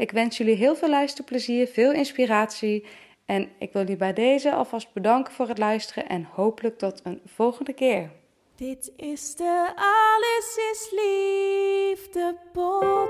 [0.00, 2.86] Ik wens jullie heel veel luisterplezier, veel inspiratie
[3.24, 7.20] en ik wil jullie bij deze alvast bedanken voor het luisteren en hopelijk tot een
[7.26, 8.10] volgende keer.
[8.56, 13.08] Dit is de Alles is Liefde podcast.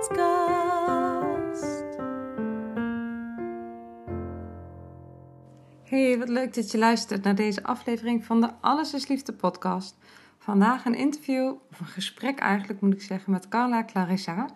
[5.85, 9.97] Hey, wat leuk dat je luistert naar deze aflevering van de Alles is Liefde podcast.
[10.39, 14.49] Vandaag een interview, of een gesprek eigenlijk moet ik zeggen, met Carla Clarissa.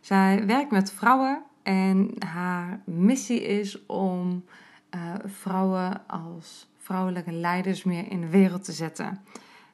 [0.00, 4.44] Zij werkt met vrouwen en haar missie is om
[4.94, 9.20] uh, vrouwen als vrouwelijke leiders meer in de wereld te zetten.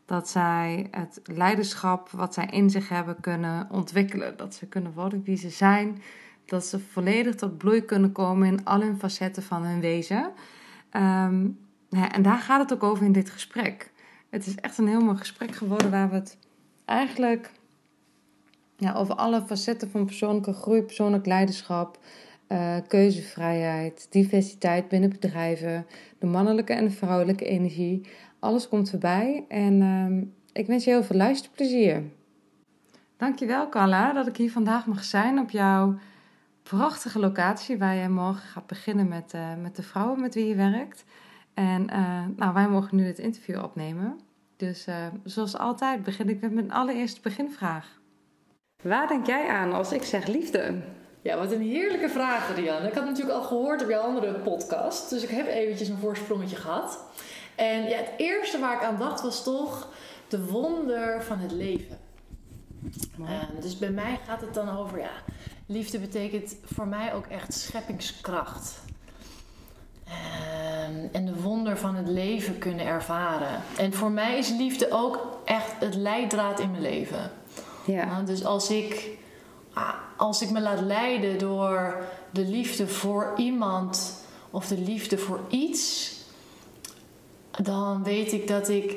[0.04, 4.36] Dat zij het leiderschap wat zij in zich hebben kunnen ontwikkelen.
[4.36, 6.02] Dat ze kunnen worden wie ze zijn.
[6.44, 10.32] Dat ze volledig tot bloei kunnen komen in al hun facetten van hun wezen.
[11.88, 13.92] Ja, en daar gaat het ook over in dit gesprek.
[14.30, 16.38] Het is echt een heel mooi gesprek geworden waar we het
[16.84, 17.50] eigenlijk
[18.90, 21.98] over alle facetten van persoonlijke groei, persoonlijk leiderschap,
[22.48, 25.86] uh, keuzevrijheid, diversiteit binnen bedrijven,
[26.18, 28.06] de mannelijke en vrouwelijke energie.
[28.38, 30.22] Alles komt voorbij en uh,
[30.52, 32.02] ik wens je heel veel luisterplezier.
[33.16, 35.98] Dankjewel Carla dat ik hier vandaag mag zijn op jouw
[36.62, 40.54] prachtige locatie waar je morgen gaat beginnen met, uh, met de vrouwen met wie je
[40.54, 41.04] werkt.
[41.54, 44.20] En uh, nou, wij mogen nu het interview opnemen.
[44.56, 44.86] Dus
[45.24, 48.00] zoals altijd begin ik met mijn allereerste beginvraag.
[48.82, 50.74] Waar denk jij aan als ik zeg liefde?
[51.22, 52.88] Ja, wat een heerlijke vraag, Rianne.
[52.88, 55.10] Ik had natuurlijk al gehoord op jouw andere podcast.
[55.10, 56.98] Dus ik heb eventjes een voorsprongetje gehad.
[57.54, 59.88] En ja, het eerste waar ik aan dacht was toch
[60.28, 61.98] de wonder van het leven.
[63.20, 63.28] Uh,
[63.60, 65.10] dus bij mij gaat het dan over, ja,
[65.66, 68.80] liefde betekent voor mij ook echt scheppingskracht.
[70.08, 70.12] Uh,
[71.12, 73.62] en de wonder van het leven kunnen ervaren.
[73.78, 77.30] En voor mij is liefde ook echt het leidraad in mijn leven.
[77.84, 78.22] Ja.
[78.26, 79.10] Dus als ik
[80.16, 81.96] als ik me laat leiden door
[82.30, 84.14] de liefde voor iemand
[84.50, 86.14] of de liefde voor iets,
[87.62, 88.94] dan weet ik dat ik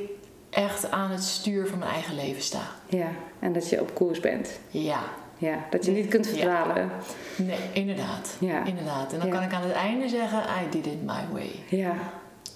[0.50, 2.62] echt aan het stuur van mijn eigen leven sta.
[2.86, 3.10] Ja,
[3.40, 4.60] en dat je op koers bent.
[4.70, 5.00] Ja.
[5.38, 6.76] Ja, dat je niet kunt verdwalen.
[6.76, 7.44] Ja.
[7.44, 8.36] Nee, inderdaad.
[8.40, 8.66] Ja.
[8.66, 9.14] Inderdaad.
[9.14, 11.52] En dan kan ik aan het einde zeggen, I did it my way.
[11.70, 11.94] Ja.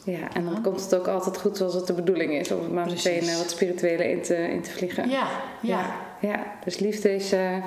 [0.03, 2.51] Ja, en dan komt het ook altijd goed zoals het de bedoeling is.
[2.51, 5.09] Om maar meteen uh, wat spirituele in te, in te vliegen.
[5.09, 5.27] Ja,
[5.61, 5.79] ja.
[5.79, 6.45] ja, ja.
[6.63, 7.33] Dus liefde is...
[7.33, 7.57] Uh,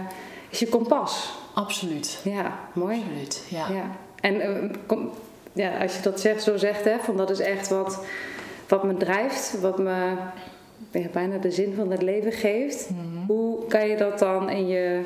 [0.52, 1.38] is je kompas.
[1.54, 2.20] Absoluut.
[2.24, 2.98] Ja, mooi.
[2.98, 3.66] Absoluut, ja.
[3.68, 3.90] ja.
[4.20, 5.10] En uh, kom,
[5.52, 8.04] ja, als je dat zegt, zo zegt, hè, van dat is echt wat,
[8.68, 10.14] wat me drijft, wat me
[10.90, 12.90] ja, bijna de zin van het leven geeft.
[12.90, 13.24] Mm -hmm.
[13.26, 15.00] Hoe kan je dat dan in je,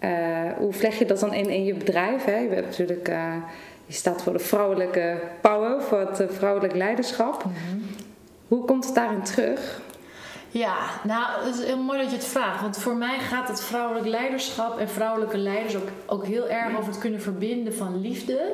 [0.00, 2.24] uh, hoe vleg je dat dan in, in je bedrijf?
[2.24, 2.36] Hè?
[2.36, 3.34] Je bent natuurlijk, uh,
[3.86, 7.44] je staat voor de vrouwelijke power, voor het vrouwelijk leiderschap.
[7.44, 7.84] Mm -hmm.
[8.48, 9.80] Hoe komt het daarin terug?
[10.52, 12.60] Ja, nou, het is heel mooi dat je het vraagt.
[12.60, 16.90] Want voor mij gaat het vrouwelijk leiderschap en vrouwelijke leiders ook, ook heel erg over
[16.90, 18.52] het kunnen verbinden van liefde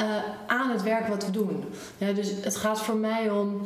[0.00, 0.06] uh,
[0.46, 1.64] aan het werk wat we doen.
[1.98, 3.60] Ja, dus het gaat voor mij om.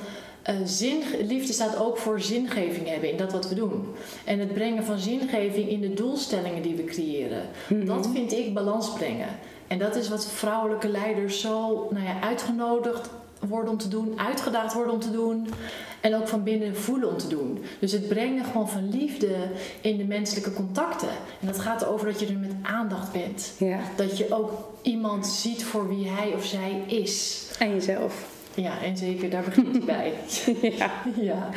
[0.50, 3.94] Uh, zin, liefde staat ook voor zingeving hebben in dat wat we doen.
[4.24, 7.42] En het brengen van zingeving in de doelstellingen die we creëren.
[7.68, 7.86] Mm-hmm.
[7.86, 9.28] Dat vind ik balans brengen.
[9.66, 13.10] En dat is wat vrouwelijke leiders zo nou ja, uitgenodigd
[13.48, 15.48] worden om te doen, uitgedaagd worden om te doen.
[16.00, 17.64] En ook van binnen voelen om te doen.
[17.78, 19.36] Dus het brengen gewoon van liefde
[19.80, 21.08] in de menselijke contacten.
[21.40, 23.52] En dat gaat erover dat je er met aandacht bent.
[23.58, 23.78] Ja.
[23.96, 24.50] Dat je ook
[24.82, 27.46] iemand ziet voor wie hij of zij is.
[27.58, 28.30] En jezelf.
[28.54, 30.12] Ja, en zeker, daar begint het bij.
[30.78, 30.90] ja.
[31.20, 31.48] ja.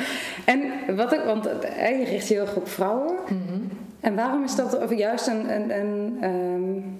[0.45, 3.15] En wat ik, want je richt je heel erg op vrouwen.
[3.29, 3.69] Mm-hmm.
[3.99, 6.99] En waarom is dat of juist een, een, een, um,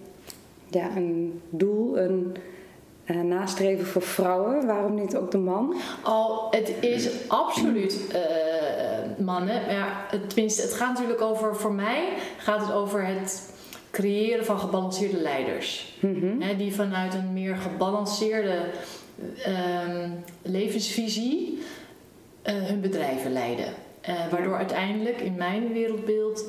[0.69, 2.35] ja, een doel, een
[3.05, 4.65] eh, nastreven voor vrouwen?
[4.65, 5.75] Waarom niet ook de man?
[6.05, 9.71] Oh, het is absoluut uh, mannen.
[9.73, 12.07] Ja, tenminste, het gaat natuurlijk over, voor mij
[12.37, 13.53] gaat het over het
[13.91, 15.97] creëren van gebalanceerde leiders.
[15.99, 16.57] Mhm.
[16.57, 18.65] die vanuit een meer gebalanceerde
[19.43, 20.09] ehm,
[20.41, 21.59] levensvisie
[22.45, 23.73] uh, hun bedrijven leiden.
[24.31, 26.45] waardoor uiteindelijk in mijn wereldbeeld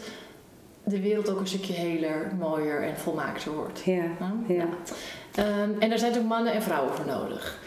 [0.86, 3.82] de wereld ook een stukje heler, mooier en volmaakter wordt.
[3.84, 4.04] Ja.
[4.46, 4.68] ja.
[5.36, 7.58] Ehm, en daar zijn natuurlijk mannen en vrouwen voor nodig.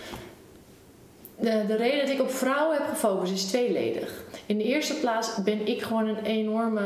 [1.36, 4.24] De, de reden dat ik op vrouwen heb gefocust is tweeledig.
[4.46, 6.82] In de eerste plaats ben ik gewoon een enorme.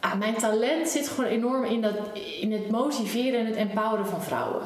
[0.00, 1.94] Ah, mijn talent zit gewoon enorm in, dat,
[2.40, 4.62] in het motiveren en het empoweren van vrouwen.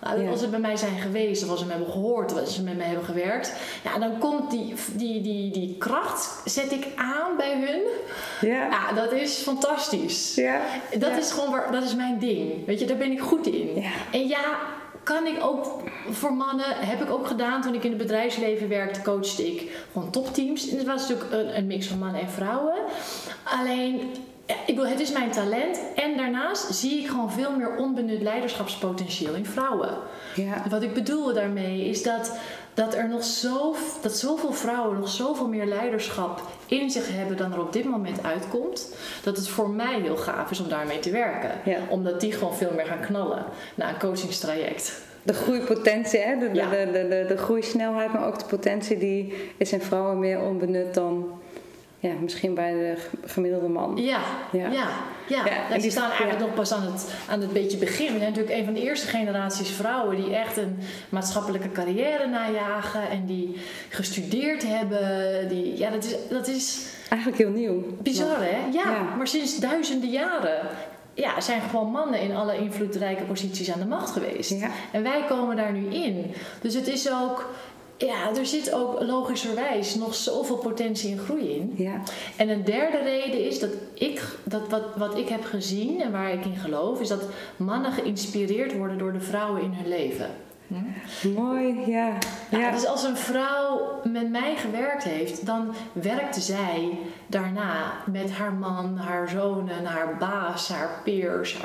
[0.00, 2.54] Nou, als ze bij mij zijn geweest, of als ze me hebben gehoord, of als
[2.54, 3.52] ze met mij hebben gewerkt,
[3.84, 7.82] ja, dan komt die, die, die, die kracht, zet ik aan bij hun.
[8.50, 8.68] Ja.
[8.70, 10.34] ja dat is fantastisch.
[10.34, 10.60] Ja.
[10.98, 12.66] Dat is gewoon waar, dat is mijn ding.
[12.66, 13.80] Weet je, daar ben ik goed in.
[13.80, 13.90] Ja.
[14.12, 14.58] En ja,
[15.06, 19.02] kan ik ook voor mannen, heb ik ook gedaan toen ik in het bedrijfsleven werkte,
[19.02, 20.68] coachte ik gewoon topteams.
[20.68, 22.74] En het was natuurlijk een, een mix van mannen en vrouwen.
[23.44, 24.00] Alleen
[24.46, 25.80] ik bedoel, het is mijn talent.
[25.94, 29.98] En daarnaast zie ik gewoon veel meer onbenut leiderschapspotentieel in vrouwen.
[30.34, 30.62] Ja.
[30.68, 32.38] Wat ik bedoel daarmee is dat,
[32.76, 37.52] dat er nog zo, dat zoveel vrouwen nog zoveel meer leiderschap in zich hebben dan
[37.52, 38.94] er op dit moment uitkomt.
[39.22, 41.50] Dat het voor mij heel gaaf is om daarmee te werken.
[41.64, 41.78] Ja.
[41.88, 43.44] Omdat die gewoon veel meer gaan knallen
[43.74, 45.00] na een coachingstraject.
[45.22, 46.38] De groeipotentie, hè?
[46.38, 50.40] De, de, de, de, de groeisnelheid, maar ook de potentie die is in vrouwen meer
[50.40, 51.35] onbenut dan
[52.06, 53.96] ja, misschien bij de gemiddelde man.
[53.96, 54.20] Ja,
[54.52, 54.88] ja, ja.
[55.28, 55.70] ja.
[55.70, 58.12] en die staan eigenlijk nog pas aan het, aan het beetje begin.
[58.12, 63.10] We zijn natuurlijk een van de eerste generaties vrouwen die echt een maatschappelijke carrière najagen
[63.10, 63.56] en die
[63.88, 65.48] gestudeerd hebben.
[65.48, 67.84] Die, ja, dat is, dat is eigenlijk heel nieuw.
[68.02, 68.58] Bizar, hè?
[68.72, 70.60] Ja, maar sinds duizenden jaren
[71.16, 74.50] ja, zijn gewoon mannen in alle invloedrijke posities aan de macht geweest.
[74.50, 74.70] Ja.
[74.92, 76.34] En wij komen daar nu in.
[76.60, 77.50] Dus het is ook
[77.98, 81.74] ja, er zit ook logischerwijs nog zoveel potentie en groei in.
[81.76, 82.00] Ja.
[82.36, 86.32] En een derde reden is dat ik, dat wat, wat ik heb gezien en waar
[86.32, 87.22] ik in geloof, is dat
[87.56, 90.30] mannen geïnspireerd worden door de vrouwen in hun leven.
[90.66, 91.32] Hm?
[91.32, 92.12] Mooi, ja.
[92.50, 92.70] ja.
[92.70, 98.96] Dus als een vrouw met mij gewerkt heeft, dan werkte zij daarna met haar man,
[98.96, 101.56] haar zonen, haar baas, haar peers.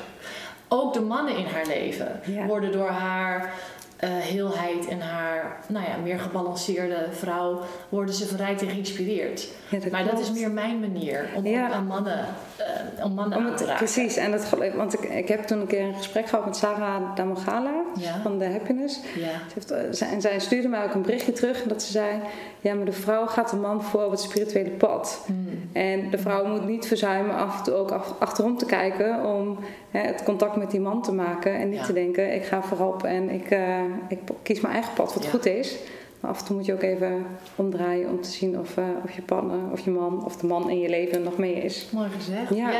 [0.68, 3.54] ook de mannen in haar leven worden door haar
[4.04, 9.48] uh, heelheid en haar nou ja, meer gebalanceerde vrouw worden ze verrijkt en geïnspireerd.
[9.92, 12.26] maar dat is meer mijn manier om aan mannen,
[12.98, 13.86] uh, om mannen om het, aan te raken.
[13.86, 17.16] Precies, en dat, want ik, ik heb toen een keer een gesprek gehad met Sarah
[17.16, 17.84] Damogala
[18.24, 19.00] van The Happiness.
[19.16, 19.30] Ja.
[19.64, 22.20] Ze heeft, en zij stuurde mij ook een berichtje terug dat ze zei:
[22.60, 25.24] Ja, maar de vrouw gaat de man voor op het spirituele pad.
[25.26, 25.70] Hmm.
[25.74, 29.58] En de vrouw moet niet verzuimen af en toe ook achterom te kijken om
[29.92, 33.04] hè, het contact met die man te maken en niet te denken: Ik ga voorop
[33.04, 33.52] en ik.
[33.52, 35.78] Uh, ik kies mijn eigen pad wat goed is.
[36.22, 37.26] Maar af en toe moet je ook even
[37.56, 40.70] omdraaien om te zien of, uh, of je partner of je man of de man
[40.70, 41.88] in je leven nog mee is.
[41.92, 42.56] Mooi gezegd.
[42.56, 42.72] Ja.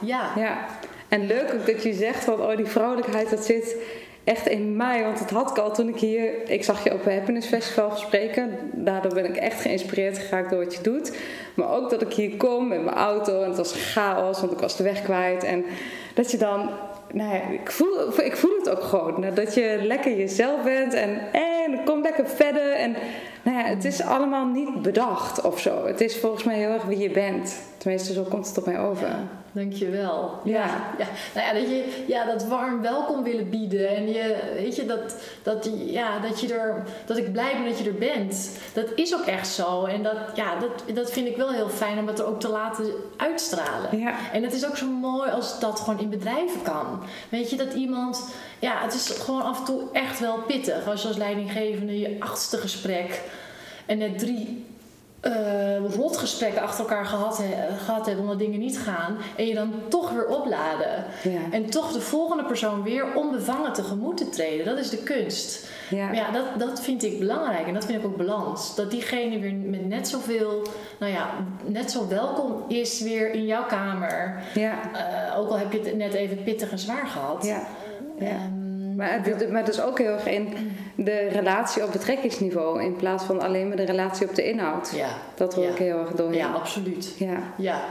[0.00, 0.32] Ja.
[0.36, 0.66] ja.
[1.08, 3.76] En leuk ook dat je zegt van oh die vrouwelijkheid dat zit
[4.24, 5.02] echt in mij.
[5.02, 6.50] Want dat had ik al toen ik hier...
[6.50, 8.58] Ik zag je op het Happiness Festival spreken.
[8.72, 11.16] Daardoor ben ik echt geïnspireerd geraakt door wat je doet.
[11.54, 13.42] Maar ook dat ik hier kom met mijn auto.
[13.42, 15.44] En het was chaos, want ik was de weg kwijt.
[15.44, 15.64] En
[16.14, 16.70] dat je dan
[17.14, 19.24] nou ik, voel, ik voel het ook gewoon.
[19.34, 22.72] Dat je lekker jezelf bent en, en kom lekker verder.
[22.72, 22.96] En
[23.42, 25.86] nou ja, het is allemaal niet bedacht of zo.
[25.86, 27.56] Het is volgens mij heel erg wie je bent.
[27.78, 29.08] Tenminste, zo komt het op mij over.
[29.54, 30.40] Dankjewel.
[30.44, 30.94] Ja.
[30.98, 31.06] ja.
[31.34, 33.88] Nou ja, dat je ja, dat warm welkom willen bieden.
[33.88, 37.78] En je, weet je, dat, dat, ja, dat, je er, dat ik blij ben dat
[37.78, 38.50] je er bent.
[38.72, 39.84] Dat is ook echt zo.
[39.84, 42.48] En dat, ja, dat, dat vind ik wel heel fijn om het er ook te
[42.48, 43.98] laten uitstralen.
[43.98, 44.14] Ja.
[44.32, 47.02] En het is ook zo mooi als dat gewoon in bedrijven kan.
[47.28, 48.28] Weet je, dat iemand...
[48.58, 50.88] Ja, het is gewoon af en toe echt wel pittig.
[50.88, 53.20] Als je als leidinggevende je achtste gesprek...
[53.86, 54.64] en net drie
[55.26, 59.16] uh, rotgesprekken achter elkaar gehad, he, gehad hebben omdat dingen niet gaan.
[59.36, 61.04] En je dan toch weer opladen.
[61.22, 61.40] Ja.
[61.50, 64.64] En toch de volgende persoon weer onbevangen tegemoet te treden.
[64.64, 65.68] Dat is de kunst.
[65.90, 66.04] Ja.
[66.04, 67.66] Maar ja, dat, dat vind ik belangrijk.
[67.66, 68.74] En dat vind ik ook balans.
[68.74, 70.66] Dat diegene weer met net zoveel,
[70.98, 71.30] nou ja,
[71.64, 74.42] net zo welkom is weer in jouw kamer.
[74.54, 74.78] Ja.
[74.92, 77.44] Uh, ook al heb je het net even pittig en zwaar gehad.
[77.44, 77.66] Ja.
[78.18, 78.26] ja.
[78.26, 78.63] Um,
[78.96, 80.48] maar, het, maar is ook heel erg in
[80.94, 84.92] de relatie op betrekkingsniveau in plaats van alleen maar de relatie op de inhoud.
[84.94, 85.08] Ja.
[85.34, 85.70] Dat hoor ja.
[85.70, 86.38] ik heel erg doorheen.
[86.38, 87.14] Ja, absoluut.
[87.18, 87.84] Ja, ja.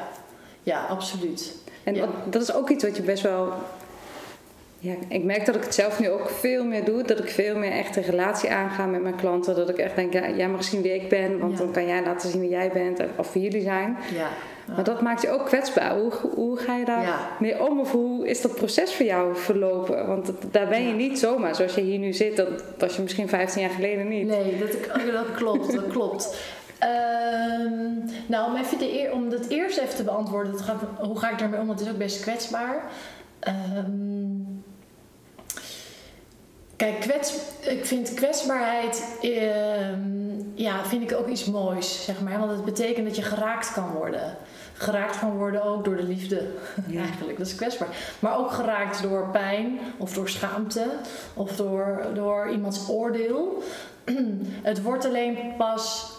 [0.64, 1.56] ja absoluut.
[1.84, 2.08] En ja.
[2.30, 3.54] dat is ook iets wat je best wel
[4.80, 7.04] Ja, ik merk dat ik het zelf nu ook veel meer doe.
[7.04, 9.56] Dat ik veel meer echt een relatie aanga met mijn klanten.
[9.56, 11.40] Dat ik echt denk, ja, jij mag zien wie ik ben.
[11.40, 13.00] Want dan kan jij laten zien wie jij bent.
[13.16, 13.98] Of wie jullie zijn.
[14.14, 14.30] Ja.
[14.68, 15.96] Maar dat maakt je ook kwetsbaar.
[15.98, 17.20] Hoe, hoe ga je daar Ja.
[17.40, 17.80] mee om?
[17.80, 20.08] Of hoe is dat proces voor jou verlopen?
[20.08, 20.94] Want dat- daar ben je Ja.
[20.96, 22.36] niet zomaar zoals je hier nu zit.
[22.36, 24.28] Dat was je misschien 15 jaar geleden niet.
[24.28, 24.72] Nee, dat,
[25.14, 26.36] dat klopt, dat klopt.
[26.80, 27.94] Ehm,
[28.26, 30.62] nou, om, even de eer, om dat eerst even te beantwoorden, dat
[31.08, 31.68] hoe ga ik daarmee om?
[31.68, 32.84] Want het is ook best kwetsbaar.
[33.40, 34.42] Ehm,
[36.84, 40.02] kijk, kwets, ik vind kwetsbaarheid, ehm,
[40.54, 42.40] ja, vind ik ook iets moois, zeg maar.
[42.40, 44.38] Want het betekent dat je geraakt kan worden.
[44.74, 46.48] Geraakt kan worden ook door de liefde,
[46.88, 47.02] Ja.
[47.02, 47.38] eigenlijk.
[47.38, 47.88] Dat is kwetsbaar.
[48.20, 50.86] Maar ook geraakt door pijn of door schaamte
[51.34, 53.64] of door, door iemands oordeel.
[54.62, 56.12] Het wordt alleen pas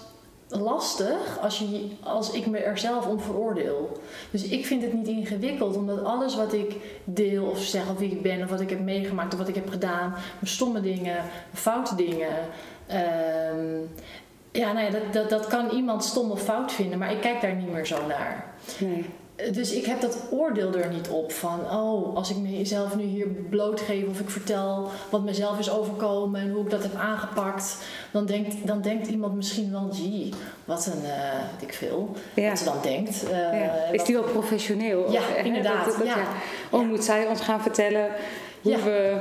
[0.61, 4.01] lastig als, je, als ik me er zelf om veroordeel.
[4.31, 8.11] Dus ik vind het niet ingewikkeld, omdat alles wat ik deel of zeg, of wie
[8.11, 11.15] ik ben, of wat ik heb meegemaakt, of wat ik heb gedaan, mijn stomme dingen,
[11.15, 12.33] mijn foute dingen.
[12.87, 13.81] ehm,
[14.51, 17.41] ja, nou ja, dat, dat, dat kan iemand stom of fout vinden, maar ik kijk
[17.41, 18.45] daar niet meer zo naar.
[18.79, 19.05] Nee.
[19.53, 23.27] Dus ik heb dat oordeel er niet op van, oh, als ik mezelf nu hier
[23.27, 27.77] blootgeef of ik vertel wat mezelf is overkomen en hoe ik dat heb aangepakt,
[28.13, 30.33] dan denkt, dan denkt iemand misschien wel, jee,
[30.65, 32.49] wat een, eh weet ik veel, Ja.
[32.49, 33.25] wat ze dan denkt.
[33.31, 33.73] eh, Ja.
[33.93, 35.13] Is die wel professioneel?
[35.13, 36.27] Ja, Of, inderdaad, dat- dat- ja.
[36.71, 38.09] Oh, moet zij ons gaan vertellen
[38.63, 39.17] hoe we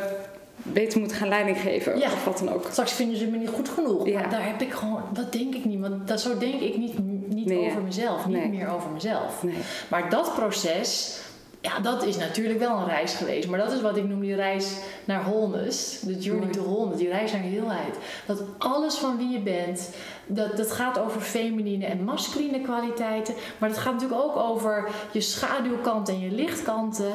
[0.63, 1.97] beter moeten gaan leiding geven?
[1.99, 2.05] Ja.
[2.05, 2.67] Of wat dan ook.
[2.71, 4.07] Straks vinden ze me niet goed genoeg.
[4.07, 4.19] Ja.
[4.19, 5.79] Maar daar heb ik gewoon, dat denk ik niet.
[5.79, 7.85] Want dat, zo denk ik niet, niet Nee, over ja.
[7.85, 8.25] mezelf.
[8.25, 8.49] Niet Nee.
[8.49, 9.43] meer over mezelf.
[9.43, 9.55] Nee.
[9.87, 11.19] Maar dat proces,
[11.61, 13.47] ja, dat is natuurlijk wel een reis geweest.
[13.47, 15.99] Maar dat is wat ik noem die reis naar wholeness.
[15.99, 17.95] De journey to wholeness, die reis naar heelheid.
[18.25, 19.89] Dat alles van wie je bent,
[20.27, 23.33] dat, dat gaat over feminine en masculine kwaliteiten.
[23.57, 27.11] Maar dat gaat natuurlijk ook over je schaduwkant en je lichtkanten.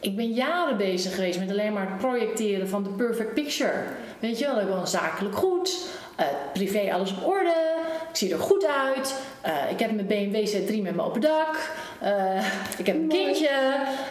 [0.00, 3.72] Ik ben jaren bezig geweest met alleen maar het projecteren van de perfect picture.
[4.18, 5.86] Weet je wel, ik wel zakelijk goed.
[6.16, 7.54] eh, privé alles op orde.
[8.10, 9.14] Ik zie er goed uit.
[9.40, 11.70] eh, ik heb mijn BMW Z3 met mijn open dak.
[12.00, 12.44] eh,
[12.78, 13.50] ik heb een kindje.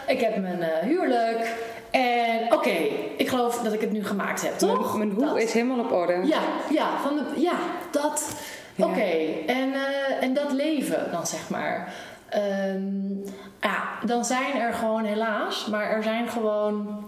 [0.06, 1.54] Ik heb mijn huwelijk.
[1.90, 2.76] En oké,
[3.16, 4.96] ik geloof dat ik het nu gemaakt heb, toch?
[4.96, 6.20] Mijn, mijn hoe is helemaal op orde.
[6.24, 7.52] Ja, ja, van de, ja
[7.90, 8.28] dat.
[8.74, 8.86] Ja.
[8.86, 9.10] Oké,
[9.46, 9.72] en,
[10.20, 11.92] en dat leven dan zeg maar.
[12.30, 13.16] Ehm,
[13.60, 17.04] ja, dan zijn er gewoon helaas, maar er zijn gewoon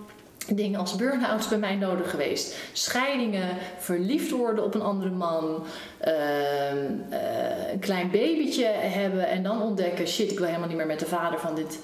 [0.49, 2.57] dingen als burn-outs bij mij nodig geweest.
[2.73, 3.49] Scheidingen,
[3.79, 5.65] verliefd worden op een andere man,
[5.99, 10.87] ehm, eh, een klein babytje hebben en dan ontdekken: shit, ik wil helemaal niet meer
[10.87, 11.79] met de vader van dit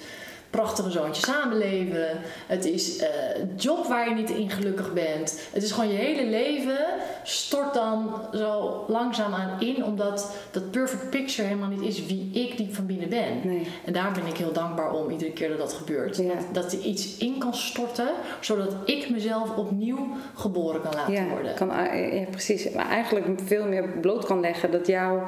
[0.50, 2.08] prachtige zoontje samenleven.
[2.46, 3.08] Het is eh,
[3.40, 5.48] een job waar je niet in gelukkig bent.
[5.52, 6.78] Het is gewoon je hele leven
[7.22, 12.56] stort dan zo langzaam aan in, omdat dat perfect picture helemaal niet is wie ik
[12.56, 13.40] diep van binnen ben.
[13.42, 13.66] Nee.
[13.84, 16.16] En daar ben ik heel dankbaar om, iedere keer dat dat gebeurt.
[16.16, 16.24] Ja.
[16.24, 18.08] Dat, dat er iets in kan storten,
[18.40, 21.54] zodat ik mezelf opnieuw geboren kan laten Ja, worden.
[21.54, 22.70] kan, ja, precies.
[22.70, 24.70] Maar eigenlijk veel meer bloot kan leggen.
[24.70, 25.22] Dat jouw,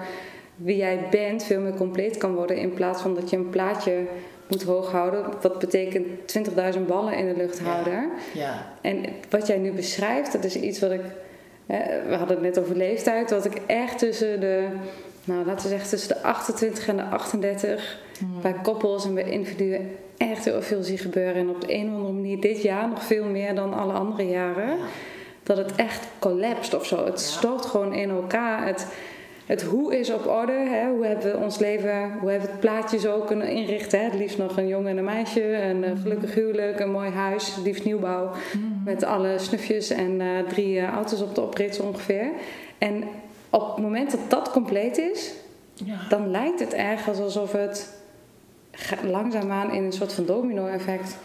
[0.57, 2.57] wie jij bent, veel meer compleet kan worden.
[2.57, 4.07] In plaats van dat je een plaatje
[4.51, 5.25] moet hooghouden.
[5.41, 6.07] Wat betekent
[6.77, 7.65] 20.000 ballen in de lucht Ja.
[7.65, 8.11] houden.
[8.33, 11.01] Ja, En wat jij nu beschrijft, dat is iets wat ik...
[11.67, 13.31] hè, We hadden het net over leeftijd.
[13.31, 14.67] Wat ik echt tussen de...
[15.25, 17.99] Nou, laten we zeggen tussen de 28 en de 38...
[18.19, 18.41] Hmm.
[18.43, 21.35] bij koppels en bij individuen echt heel veel zie gebeuren.
[21.35, 24.29] En op de een of andere manier dit jaar nog veel meer dan alle andere
[24.29, 24.77] jaren.
[25.43, 26.97] Dat het echt collapst of zo.
[27.05, 27.27] Het Ja.
[27.27, 28.67] stort gewoon in elkaar.
[28.67, 28.87] Het,
[29.51, 30.53] het hoe is op orde.
[30.53, 30.91] Hè?
[30.91, 33.99] Hoe hebben we ons leven, hoe hebben we het plaatje zo kunnen inrichten.
[33.99, 34.05] Hè?
[34.05, 35.53] Het liefst nog een jongen en een meisje.
[35.57, 37.55] Een eh, gelukkig huwelijk, een mooi huis.
[37.55, 38.31] het Liefst nieuwbouw.
[38.85, 42.31] Met alle snufjes en eh, drie eh, auto's op de oprit ongeveer.
[42.79, 43.05] En
[43.51, 45.33] op het moment dat dat compleet is,
[45.75, 45.99] ja.
[46.09, 47.99] dan lijkt het ergens alsof het
[49.03, 51.17] langzaamaan in een soort van domino-effect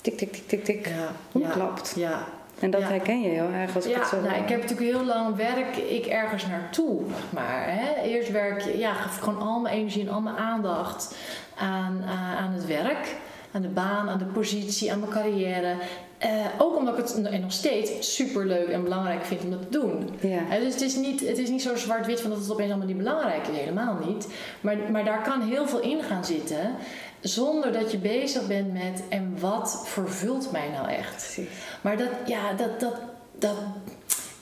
[0.00, 1.92] tik, tik, tik, tik, tik ja, ja, omklapt.
[1.96, 2.26] ja.
[2.60, 2.86] En dat Ja.
[2.86, 5.36] herken je heel erg als ik Ja, het zo nou, ik heb natuurlijk heel lang
[5.36, 7.00] werk ik ergens naartoe,
[7.30, 7.64] maar.
[7.66, 8.02] Hè?
[8.02, 11.14] Eerst werk je, ja, geef ik gewoon al mijn energie en al mijn aandacht
[11.56, 13.16] aan, aan, aan het werk,
[13.52, 15.74] aan de baan, aan de positie, aan mijn carrière.
[16.18, 19.62] Eh, ook omdat ik het en nog steeds super leuk en belangrijk vind om dat
[19.62, 20.10] te doen.
[20.20, 20.58] Ja.
[20.58, 22.96] Dus het is niet, het is niet zo zwart-wit van dat het opeens allemaal niet
[22.96, 24.28] belangrijk is, helemaal niet.
[24.60, 26.74] Maar, maar daar kan heel veel in gaan zitten,
[27.20, 31.14] zonder dat je bezig bent met en wat vervult mij nou echt.
[31.14, 31.48] Precies.
[31.80, 32.94] Maar dat, ja, dat, dat,
[33.38, 33.56] dat.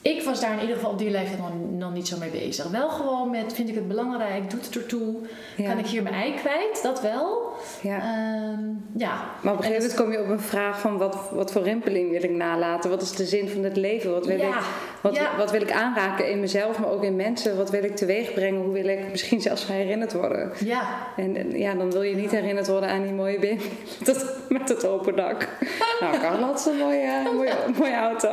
[0.08, 2.68] Ik was daar in ieder geval op die leeftijd nog, nog niet zo mee bezig.
[2.70, 5.14] Wel gewoon met, vind ik het belangrijk, doet het ertoe?
[5.56, 5.68] Ja.
[5.68, 6.82] Kan ik hier mijn ei kwijt?
[6.82, 7.52] Dat wel.
[7.82, 7.98] Ja.
[7.98, 9.24] Ehm, ja.
[9.40, 11.62] Maar op een En gegeven moment kom je op een vraag van wat, wat voor
[11.62, 12.90] rimpeling wil ik nalaten?
[12.90, 14.10] Wat is de zin van het leven?
[14.10, 14.58] Wat wil, Ja,
[15.02, 17.56] ik, wat, wil ik aanraken in mezelf, maar ook in mensen?
[17.56, 18.62] Wat wil ik teweeg brengen?
[18.62, 20.52] Hoe wil ik misschien zelfs herinnerd worden?
[20.64, 20.82] Ja,
[21.16, 23.38] En, en ja, dan wil je niet herinnerd worden aan die mooie
[24.04, 25.48] het, met het open dak.
[26.00, 28.28] Nou, Carla had een mooie, mooie, mooie auto.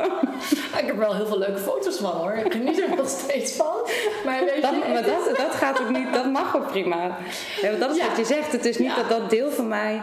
[0.78, 2.32] ik heb wel heel veel leuke foto's van hoor.
[2.32, 3.74] Ik geniet er nog steeds van.
[4.24, 7.16] Maar weet je, Dat, maar dat, dat gaat ook niet, dat mag ook prima.
[7.60, 8.08] Ja, want dat is Ja.
[8.08, 8.52] wat je zegt.
[8.52, 8.96] Het is niet Ja.
[8.96, 10.00] dat dat deel van mij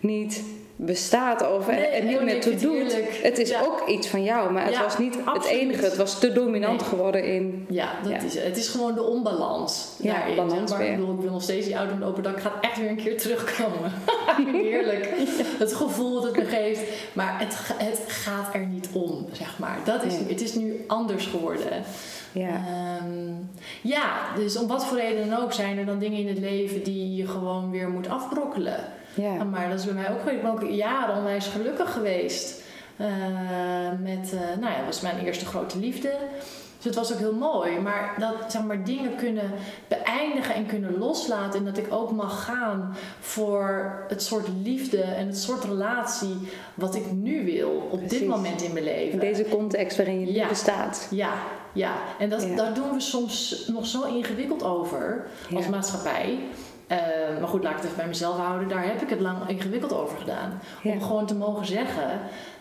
[0.00, 0.42] niet
[0.76, 2.96] bestaat of Nee, er niet meer toe het doet.
[3.22, 3.60] Het is Ja.
[3.62, 5.84] ook iets van jou, maar het Ja, was niet het enige.
[5.84, 6.88] Het was te dominant Nee.
[6.88, 7.66] geworden in.
[7.68, 8.20] Ja, dat Ja.
[8.20, 9.88] Is, het is gewoon de onbalans.
[9.98, 10.78] Ja, daarin, balans maar.
[10.78, 10.90] weer.
[10.90, 12.40] Ik bedoel, ik wil nog steeds die auto open dak.
[12.40, 13.92] gaat echt weer een keer terugkomen.
[14.62, 15.12] Heerlijk.
[15.58, 16.80] Het gevoel dat het me geeft.
[17.12, 19.78] Maar het, het gaat er niet om, zeg maar.
[19.84, 20.28] Dat is, Nee.
[20.28, 21.82] Het is nu anders geworden.
[22.32, 23.32] Ja, Ehm,
[23.82, 26.82] ja, dus om wat voor reden dan ook zijn er dan dingen in het leven
[26.82, 28.76] die je gewoon weer moet afbrokkelen.
[29.14, 29.44] Ja.
[29.44, 30.36] Maar dat is bij mij ook geweest.
[30.36, 32.62] Ik ben ook jaren onwijs gelukkig geweest.
[32.96, 33.06] Eh,
[34.02, 36.12] met, eh, nou ja, dat was mijn eerste grote liefde.
[36.76, 37.78] Dus het was ook heel mooi.
[37.80, 39.50] Maar dat zeg maar, dingen kunnen
[39.88, 41.58] beëindigen en kunnen loslaten.
[41.58, 46.36] En dat ik ook mag gaan voor het soort liefde en het soort relatie
[46.74, 48.18] wat ik nu wil op Precies.
[48.18, 49.12] dit moment in mijn leven.
[49.12, 50.48] In deze context waarin je Ja.
[50.48, 51.06] bestaat.
[51.10, 51.32] Ja,
[51.72, 51.92] ja.
[52.18, 52.56] En dat, Ja.
[52.56, 55.70] daar doen we soms nog zo ingewikkeld over als Ja.
[55.70, 56.38] maatschappij.
[56.86, 56.98] Eh,
[57.40, 58.68] maar goed, laat ik het even bij mezelf houden.
[58.68, 60.60] Daar heb ik het lang ingewikkeld over gedaan.
[60.82, 60.92] Ja.
[60.92, 62.20] Om gewoon te mogen zeggen: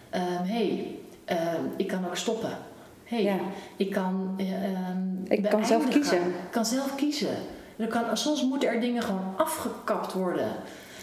[0.09, 2.57] hé, hey, ehm, ik kan ook stoppen.
[3.03, 3.35] hey, Ja.
[3.77, 4.33] ik kan.
[4.37, 6.17] eh, ehm, Ik kan zelf kiezen.
[6.27, 7.35] Ik kan zelf kiezen.
[7.77, 10.51] Er kan, soms moeten er dingen gewoon afgekapt worden.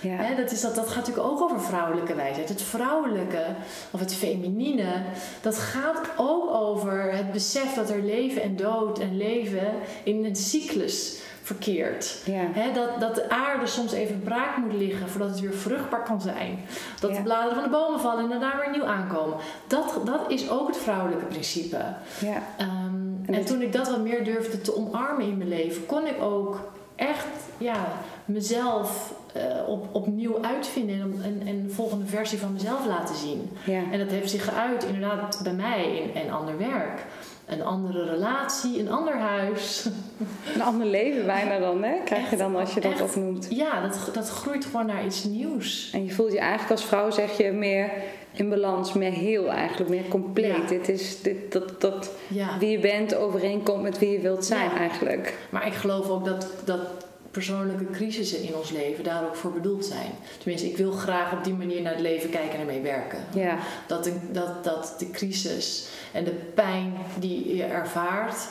[0.03, 0.35] Ja.
[0.35, 2.49] Dat, is dat, dat gaat natuurlijk ook over vrouwelijke wijsheid.
[2.49, 3.45] Het vrouwelijke
[3.91, 4.93] of het feminine,
[5.41, 9.73] dat gaat ook over het besef dat er leven en dood en leven
[10.03, 11.21] in een cyclus
[12.25, 12.43] Ja.
[12.53, 16.21] Hè, dat, dat de aarde soms even braak moet liggen voordat het weer vruchtbaar kan
[16.21, 16.59] zijn.
[17.01, 17.17] Dat Ja.
[17.17, 19.37] de bladeren van de bomen vallen en daarna weer nieuw aankomen.
[19.67, 21.85] Dat, dat is ook het vrouwelijke principe.
[22.21, 22.43] Ja.
[22.57, 26.23] Ehm, en toen ik dat wat meer durfde te omarmen in mijn leven, kon ik
[26.23, 27.27] ook echt
[27.59, 27.87] ja,
[28.25, 33.51] mezelf eh, op, opnieuw uitvinden en, en, en de volgende versie van mezelf laten zien.
[33.65, 33.83] Ja.
[33.93, 37.05] En dat heeft zich geuit inderdaad bij mij in een ander werk.
[37.51, 39.87] Een andere relatie, een ander huis.
[40.55, 41.95] Een ander leven bijna dan, hè?
[42.05, 43.01] Krijg je dan als je dat echt.
[43.03, 43.47] opnoemt.
[43.51, 45.91] Ja, dat, dat groeit gewoon naar iets nieuws.
[45.93, 47.91] En je voelt je eigenlijk als vrouw, zeg je, meer
[48.33, 50.57] in balans, meer heel eigenlijk, meer compleet.
[50.57, 50.67] Ja.
[50.69, 52.59] Dit is dit, dat, dat Ja.
[52.59, 54.77] wie je bent overeenkomt met wie je wilt zijn Ja.
[54.77, 55.39] eigenlijk.
[55.51, 56.81] Maar ik geloof ook dat, dat
[57.31, 60.11] persoonlijke crisissen in ons leven daar ook voor bedoeld zijn.
[60.39, 63.19] Tenminste, ik wil graag op die manier naar het leven kijken en ermee werken.
[63.35, 68.49] Ja, Dat de, dat, dat de crisis en de pijn die je ervaart,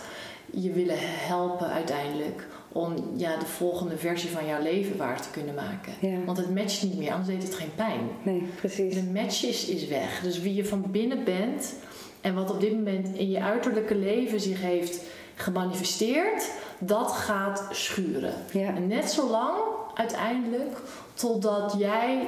[0.52, 5.56] je willen helpen uiteindelijk om ja, de volgende versie van jouw leven waar te kunnen
[5.56, 5.94] maken.
[6.00, 6.18] ja.
[6.26, 8.00] Want het matcht niet meer, anders deed het geen pijn.
[8.24, 8.94] Nee, precies.
[8.94, 10.22] De match is, is weg.
[10.22, 11.74] Dus wie je van binnen bent
[12.22, 15.02] en wat op dit moment in je uiterlijke leven zich heeft
[15.44, 16.50] gemanifesteerd,
[16.80, 18.34] dat gaat schuren.
[18.52, 19.56] Ja, En net zo lang
[19.94, 20.78] uiteindelijk
[21.14, 22.20] totdat jij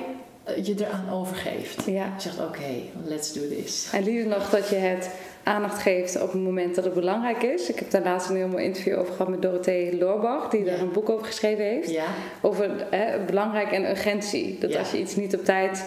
[0.44, 1.86] eh, je eraan overgeeft.
[1.86, 2.04] ja.
[2.16, 2.74] Je zegt oké,
[3.06, 3.90] let's do this.
[3.92, 5.10] En liefst nog dat je het
[5.44, 7.70] aandacht geeft op het moment dat het belangrijk is.
[7.70, 10.72] Ik heb daar laatst een heel mooi interview over gehad met Dorothee Loorbach, die Ja.
[10.72, 11.90] daar een boek over geschreven heeft.
[11.90, 12.06] Ja,
[12.42, 14.58] Over hè, belangrijk en urgentie.
[14.60, 14.80] Dat Ja.
[14.80, 15.86] als je iets niet op tijd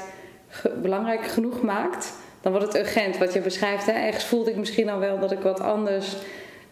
[0.49, 3.19] ge- belangrijk genoeg maakt, dan wordt het urgent.
[3.19, 3.93] Wat je beschrijft, hè?
[3.93, 6.17] ergens voelde ik misschien al wel dat ik wat anders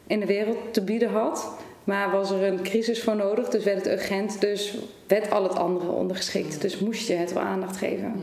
[0.07, 1.51] in de wereld te bieden had.
[1.85, 4.41] Maar was er een crisis voor nodig, dus werd het urgent.
[4.41, 4.75] Dus
[5.07, 6.61] werd al het andere ondergeschikt.
[6.61, 8.13] Dus moest je het wel aandacht geven.
[8.17, 8.23] Mm,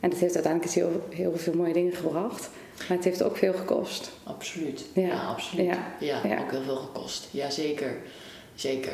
[0.00, 2.50] En het heeft uiteindelijk iets heel, heel veel mooie dingen gebracht.
[2.78, 4.10] Maar het heeft ook veel gekost.
[4.24, 4.84] absoluut.
[4.92, 5.06] Ja.
[5.06, 5.66] Ja, absoluut.
[5.66, 5.78] Ja.
[5.98, 6.20] Ja.
[6.24, 6.40] Ja.
[6.40, 7.28] ook heel veel gekost.
[7.30, 7.96] Ja, zeker.
[8.54, 8.92] Zeker.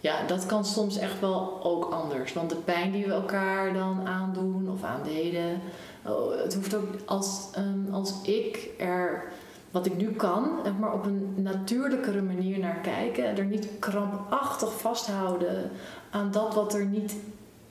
[0.00, 2.32] Ja, dat kan soms echt wel ook anders.
[2.32, 5.60] Want de pijn die we elkaar dan aandoen of aandeden,
[6.06, 9.24] oh, het hoeft ook als, ehm, als ik er
[9.72, 13.36] wat ik nu kan, maar op een natuurlijkere manier naar kijken.
[13.38, 15.70] Er niet krampachtig vasthouden
[16.10, 17.14] aan dat wat er niet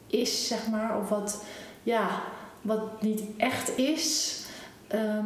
[0.08, 0.98] is, zeg maar.
[1.02, 1.44] Of wat,
[1.84, 2.08] ja,
[2.62, 4.36] wat niet echt is.
[4.88, 5.26] ehm,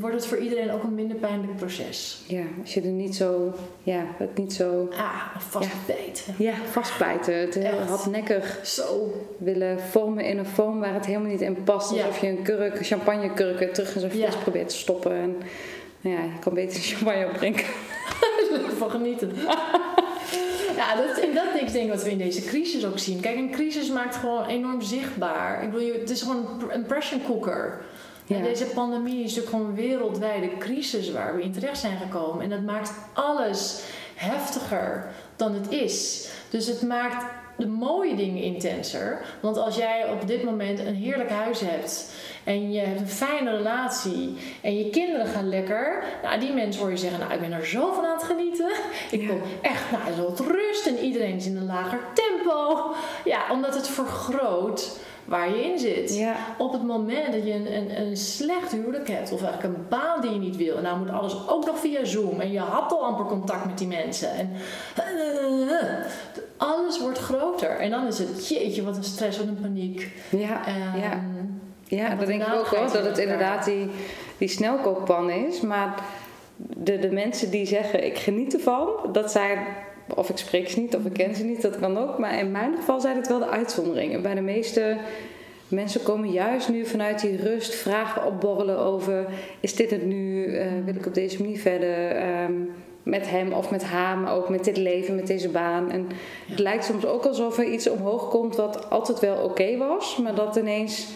[0.00, 2.22] wordt het voor iedereen ook een minder pijnlijk proces.
[2.26, 6.26] Ja, als je er niet zo, ja, het niet zo Ah, vastbijt.
[6.38, 7.34] ja, vastbijten.
[7.34, 7.88] Het heel Echt.
[7.88, 9.12] hardnekkig Zo.
[9.38, 11.94] willen vormen in een vorm waar het helemaal niet in past.
[11.94, 12.04] Ja.
[12.04, 14.30] Alsof je een kurk, een champagnekurk weer terug in zo'n Ja.
[14.30, 15.12] fles probeert te stoppen.
[15.12, 15.36] En
[16.02, 17.64] ja, je kan beter champagne opdrinken.
[18.78, 19.32] Van genieten.
[20.76, 23.20] Ja, dat, en dat is denk ik wat we in deze crisis ook zien.
[23.20, 25.62] Kijk, een crisis maakt gewoon enorm zichtbaar.
[25.62, 27.80] Ik bedoel, je- het is gewoon een pr- een pressure cooker.
[28.28, 28.42] En Ja.
[28.42, 32.44] deze pandemie is natuurlijk gewoon een wereldwijde crisis waar we in terecht zijn gekomen.
[32.44, 33.82] En dat maakt alles
[34.14, 36.28] heftiger dan het is.
[36.50, 37.24] Dus het maakt
[37.56, 39.20] de mooie dingen intenser.
[39.40, 42.10] Want als jij op dit moment een heerlijk huis hebt
[42.44, 46.90] en je hebt een fijne relatie en je kinderen gaan lekker, nou die mensen hoor
[46.90, 48.70] je zeggen, nou ik ben er zo van aan het genieten.
[49.10, 49.28] Ik Ja.
[49.28, 52.90] kom echt, nou is wat rust en iedereen is in een lager tempo.
[53.24, 56.16] Ja, omdat het vergroot waar je in zit.
[56.16, 56.34] Ja.
[56.58, 60.20] Op het moment dat je een, een, een slecht huwelijk hebt, of eigenlijk een baan
[60.20, 62.92] die je niet wil, en nou moet alles ook nog via Zoom, en je had
[62.92, 64.50] al amper contact met die mensen, en
[66.56, 67.70] alles wordt groter.
[67.70, 70.10] En dan is het, jeetje, wat een stress, wat een paniek.
[70.30, 71.22] Ja, Ehm, ja.
[71.96, 73.02] Ja, dat denk ik ook benauwdheid wel.
[73.02, 73.86] Dat het inderdaad die,
[74.38, 75.60] die snelkookpan is.
[75.60, 75.94] Maar
[76.56, 79.58] de, de mensen die zeggen ik geniet ervan, dat zijn.
[80.14, 82.18] Of ik spreek ze niet, of ik ken ze niet, dat kan ook.
[82.18, 84.22] Maar in mijn geval zijn het wel de uitzonderingen.
[84.22, 84.96] Bij de meeste
[85.68, 89.26] mensen komen juist nu vanuit die rust vragen opborrelen over:
[89.60, 90.46] is dit het nu?
[90.54, 92.10] Eh, wil ik op deze manier verder?
[92.10, 92.52] Ehm,
[93.02, 95.90] met hem of met haar, maar ook met dit leven, met deze baan.
[95.90, 96.08] En
[96.46, 100.34] het lijkt soms ook alsof er iets omhoog komt wat altijd wel oké was, maar
[100.34, 101.06] dat ineens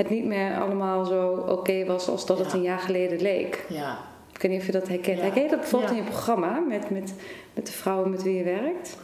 [0.00, 3.64] het niet meer allemaal zo oké was als dat het een jaar geleden leek.
[3.68, 3.98] Ja,
[4.32, 5.16] Ik weet niet of je dat herkent.
[5.16, 5.22] Ja.
[5.22, 7.14] Herken je dat bijvoorbeeld in je programma met, met,
[7.54, 8.96] met de vrouwen met wie je werkt?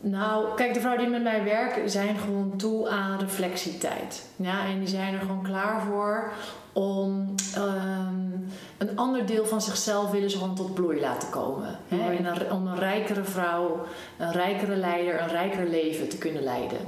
[0.00, 4.26] Nou, kijk, de vrouwen die met mij werken zijn gewoon toe aan reflectietijd.
[4.36, 6.32] Ja, en die zijn er gewoon klaar voor
[6.72, 8.30] om ehm,
[8.78, 11.78] een ander deel van zichzelf willen ze gewoon tot bloei laten komen.
[11.88, 12.16] Hè?
[12.16, 13.80] En een, om een rijkere vrouw,
[14.18, 16.78] een rijkere leider, een rijker leven te kunnen leiden.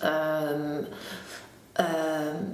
[0.00, 0.82] Ehm,
[1.72, 2.44] ehm,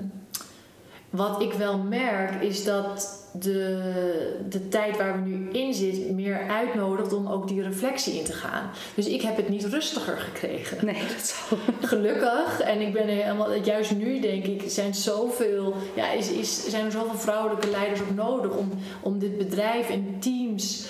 [1.11, 6.49] wat ik wel merk is dat de, de tijd waar we nu in zitten meer
[6.49, 8.71] uitnodigt om ook die reflectie in te gaan.
[8.95, 10.85] Dus ik heb het niet rustiger gekregen.
[10.87, 11.59] Nee, dat zal.
[11.81, 12.61] Gelukkig.
[12.61, 16.93] En ik ben helemaal, juist nu denk ik, zijn, zoveel, ja, is, is, zijn er
[16.93, 18.71] zoveel vrouwelijke leiders ook nodig om,
[19.03, 20.87] om dit bedrijf en teams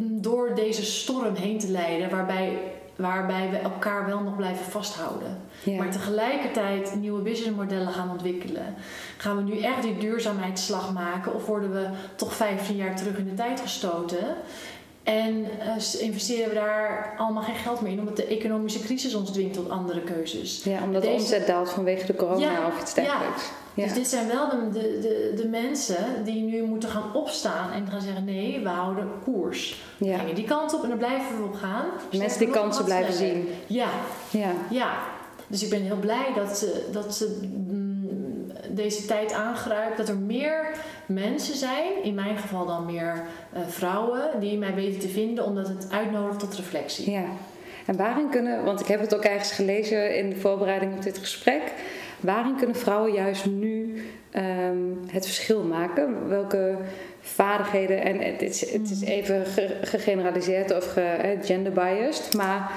[0.00, 2.10] door deze storm heen te leiden.
[2.10, 2.58] Waarbij,
[2.96, 5.38] waarbij we elkaar wel nog blijven vasthouden.
[5.62, 5.76] Ja.
[5.76, 8.74] Maar tegelijkertijd nieuwe businessmodellen gaan ontwikkelen.
[9.16, 11.34] Gaan we nu echt die duurzaamheidsslag maken?
[11.34, 14.36] Of worden we toch 15 jaar terug in de tijd gestoten?
[15.02, 19.30] En eh, investeren we daar allemaal geen geld meer in, omdat de economische crisis ons
[19.30, 20.64] dwingt tot andere keuzes.
[20.64, 23.42] ja, omdat de omzet daalt vanwege de corona Ja, of iets dergelijks.
[23.42, 23.63] Ja.
[23.74, 24.68] Dus dit zijn wel de,
[25.00, 29.82] de, de, mensen die nu moeten gaan opstaan en gaan zeggen: nee, we houden koers.
[29.98, 30.18] We Ja.
[30.18, 31.86] gingen die kant op en daar blijven we op gaan.
[32.18, 33.34] Mensen die kansen blijven sneller.
[33.34, 33.48] zien.
[33.66, 33.88] Ja,
[34.30, 34.50] Ja.
[34.70, 34.92] ja.
[35.46, 39.96] Dus ik ben heel blij dat ze, dat ze mm, deze tijd aangrijpt.
[39.96, 40.66] Dat er meer
[41.06, 45.68] mensen zijn, in mijn geval dan meer eh, vrouwen, die mij weten te vinden, omdat
[45.68, 47.10] het uitnodigt tot reflectie.
[47.10, 47.24] Ja.
[47.86, 51.18] En waarin kunnen, want ik heb het ook ergens gelezen in de voorbereiding op dit
[51.18, 51.62] gesprek,
[52.24, 56.28] waarin kunnen vrouwen juist nu ehm, het verschil maken?
[56.28, 56.76] Welke
[57.20, 62.70] vaardigheden, en het is, het is even ge- gegeneraliseerd of ge, eh, gender biased, maar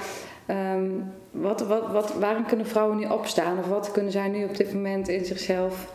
[0.46, 0.90] ehm,
[1.30, 3.58] wat, wat, wat, waarin kunnen vrouwen nu opstaan?
[3.58, 5.92] Of wat kunnen zij nu op dit moment in zichzelf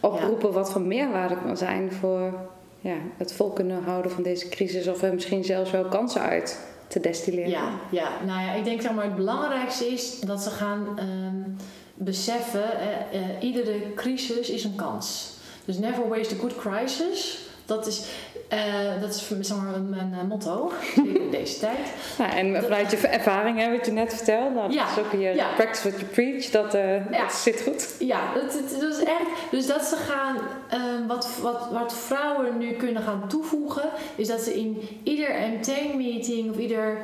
[0.00, 2.32] oproepen wat van meerwaarde kan zijn voor
[2.80, 6.60] ja, het vol kunnen houden van deze crisis of er misschien zelfs wel kansen uit
[6.88, 7.50] te destilleren?
[7.50, 11.50] Ja, ja, nou ja, ik denk zeg maar het belangrijkste is dat ze gaan ehm,
[11.94, 15.32] beseffen, eh, eh, iedere crisis is een kans.
[15.64, 17.38] Dus never waste a good crisis.
[17.66, 18.02] Dat is,
[18.48, 21.78] eh, dat is zeg maar mijn eh, motto, in deze tijd.
[22.18, 25.34] Nou, en vanuit je ervaring, hè, wat je net vertelde, dat Ja, is ook weer
[25.34, 25.48] ja.
[25.56, 27.22] practice what you preach, dat, Ja.
[27.22, 27.94] dat zit goed.
[27.98, 29.50] Ja, dat, dat, dat is echt.
[29.50, 30.36] Dus dat ze gaan,
[30.70, 36.50] ehm, wat, wat, wat vrouwen nu kunnen gaan toevoegen, is dat ze in ieder MT-meeting
[36.50, 36.96] of ieder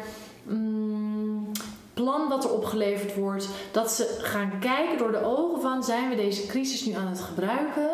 [0.43, 1.10] mm,
[2.03, 6.17] plan wat er opgeleverd wordt, dat ze gaan kijken door de ogen van zijn we
[6.17, 7.91] deze crisis nu aan het gebruiken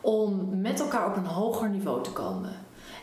[0.00, 2.52] om met elkaar op een hoger niveau te komen.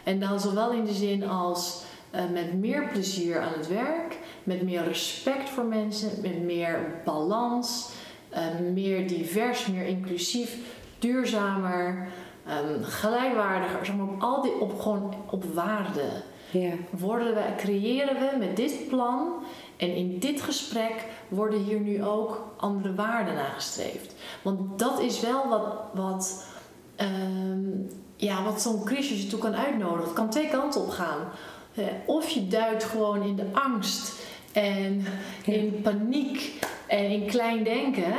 [0.04, 4.62] En dan zowel in de zin als eh, met meer plezier aan het werk, met
[4.62, 7.90] meer respect voor mensen, met meer balans,
[8.30, 8.42] eh,
[8.74, 10.58] meer divers, meer inclusief,
[11.00, 12.08] duurzamer,
[12.48, 16.72] ehm, gelijkwaardiger, zeg maar op al die op gewoon op waarde Ja.
[16.90, 19.34] worden we, creëren we met dit plan
[19.78, 24.16] en in dit gesprek worden hier nu ook andere waarden nagestreefd.
[24.42, 26.46] Want dat is wel wat, wat,
[26.96, 27.70] ehm,
[28.16, 30.04] ja, wat zo'n crisis je toe kan uitnodigen.
[30.04, 31.20] Het kan twee kanten op gaan.
[31.76, 34.14] Eh, Of je duikt gewoon in de angst
[34.52, 35.06] en
[35.46, 36.54] in paniek
[36.88, 38.14] en in klein denken.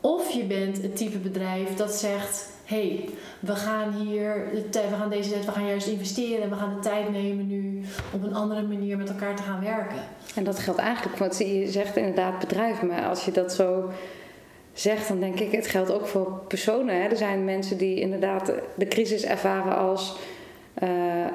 [0.00, 3.08] Of je bent het type bedrijf dat zegt: hé, hey,
[3.40, 6.80] we gaan hier, we gaan deze tijd, we gaan juist investeren en we gaan de
[6.80, 7.82] tijd nemen nu
[8.12, 9.98] op een andere manier met elkaar te gaan werken.
[10.34, 13.90] En dat geldt eigenlijk, want je zegt inderdaad bedrijven, maar als je dat zo
[14.72, 17.02] zeg, dan denk ik, het geldt ook voor personen.
[17.02, 17.08] Hè.
[17.08, 20.16] Er zijn mensen die inderdaad de crisis ervaren als
[20.74, 20.88] eh,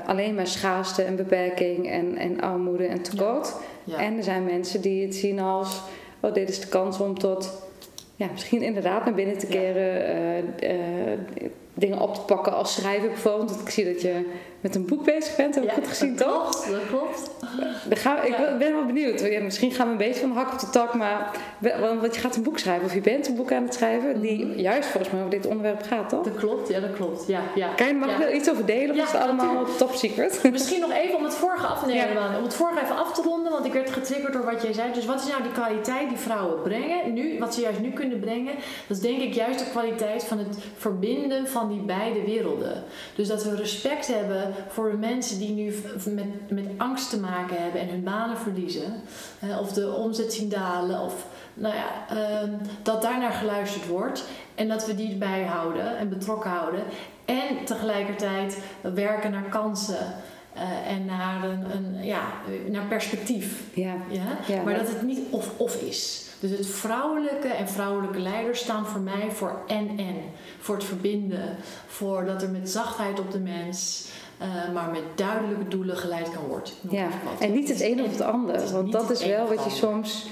[0.05, 3.55] alleen maar schaarste en beperking en, en armoede en tekort.
[3.83, 3.97] Ja.
[3.97, 5.81] En er zijn mensen die het zien als,
[6.19, 7.69] oh, dit is de kans om tot,
[8.21, 9.53] ja, misschien inderdaad naar binnen te Ja.
[9.59, 11.19] keren, eh, eh,
[11.73, 13.49] dingen op te pakken als schrijven bijvoorbeeld.
[13.49, 14.25] Want ik zie dat je
[14.61, 16.49] met een boek bezig bent, heb ik Ja, goed gezien, dat toch?
[16.63, 17.31] Klopt, dat klopt.
[17.85, 18.57] Dan gaan we- ik Ja.
[18.57, 19.19] ben wel benieuwd.
[19.19, 21.31] Ja, misschien gaan we een beetje van de hak op de tak, maar
[22.01, 24.45] want je gaat een boek schrijven, of je bent een boek aan het schrijven, die
[24.45, 24.59] Mhm.
[24.59, 26.23] juist volgens mij over dit onderwerp gaat, toch?
[26.23, 27.27] Dat klopt, ja, dat klopt.
[27.27, 27.67] Ja, ja.
[27.75, 28.15] Kan je, mag ja.
[28.15, 30.39] ik er iets over delen, of is het allemaal top secret?
[30.51, 33.21] Misschien nog even om het vorige af te nemen, om het vorige even af te
[33.21, 34.93] ronden, want ik werd getriggerd door wat jij zei.
[34.93, 37.13] Dus wat is nou die kwaliteit die vrouwen brengen?
[37.13, 38.53] Nu, wat ze juist nu kunnen brengen,
[38.87, 42.83] dat is denk ik juist de kwaliteit van het verbinden van die beide werelden.
[43.15, 45.73] Dus dat we respect hebben voor de mensen die nu
[46.05, 48.93] met, met angst te maken hebben en hun banen verliezen,
[49.39, 52.51] hè, of de omzet zien dalen, of nou ja, ehm,
[52.83, 54.23] dat daarnaar geluisterd wordt
[54.55, 56.83] en dat we die erbij houden en betrokken houden.
[57.25, 58.57] En tegelijkertijd
[58.93, 60.13] werken naar kansen
[60.53, 62.21] eh, en naar, een, een, ja,
[62.69, 63.61] naar perspectief.
[63.73, 64.53] Ja, Ja?
[64.53, 66.25] Ja, maar dat- dat het niet of-of is.
[66.39, 70.15] Dus het vrouwelijke en vrouwelijke leiders staan voor mij voor en-en.
[70.59, 71.55] Voor het verbinden.
[71.87, 74.07] Voor dat er met zachtheid op de mens,
[74.41, 76.73] eh, maar met duidelijke doelen geleid kan worden.
[76.89, 77.07] Ja.
[77.39, 80.27] En niet het een of het ander, Het want dat is wel wat je soms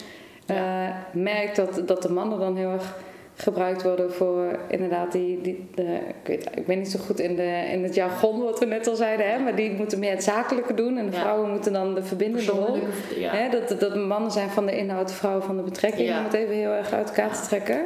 [0.45, 2.95] eh, merkt, dat, dat de mannen dan heel erg
[3.35, 7.35] gebruikt worden voor inderdaad die, die de, ik, weet, ik ben niet zo goed in,
[7.35, 10.23] de, in het jargon wat we net al zeiden, hè, maar die moeten meer het
[10.23, 11.19] zakelijke doen en de Ja.
[11.19, 12.77] vrouwen moeten dan de verbindende rol.
[13.17, 13.31] Ja.
[13.31, 16.33] Hè, dat, dat mannen zijn van de inhoud, de vrouwen van de betrekking, om het
[16.33, 17.81] even heel erg uit elkaar te trekken.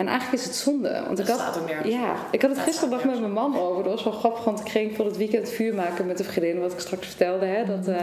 [0.00, 1.02] En eigenlijk is het zonde.
[1.04, 3.82] Want Dat ik had, ja, ik had het nog met mijn man over.
[3.82, 6.60] Dat was wel grappig, want ik ging voor het weekend vuur maken met een vriendin,
[6.60, 7.46] wat ik straks vertelde.
[7.46, 7.90] Hè, dat, Mhm.
[7.90, 8.02] eh,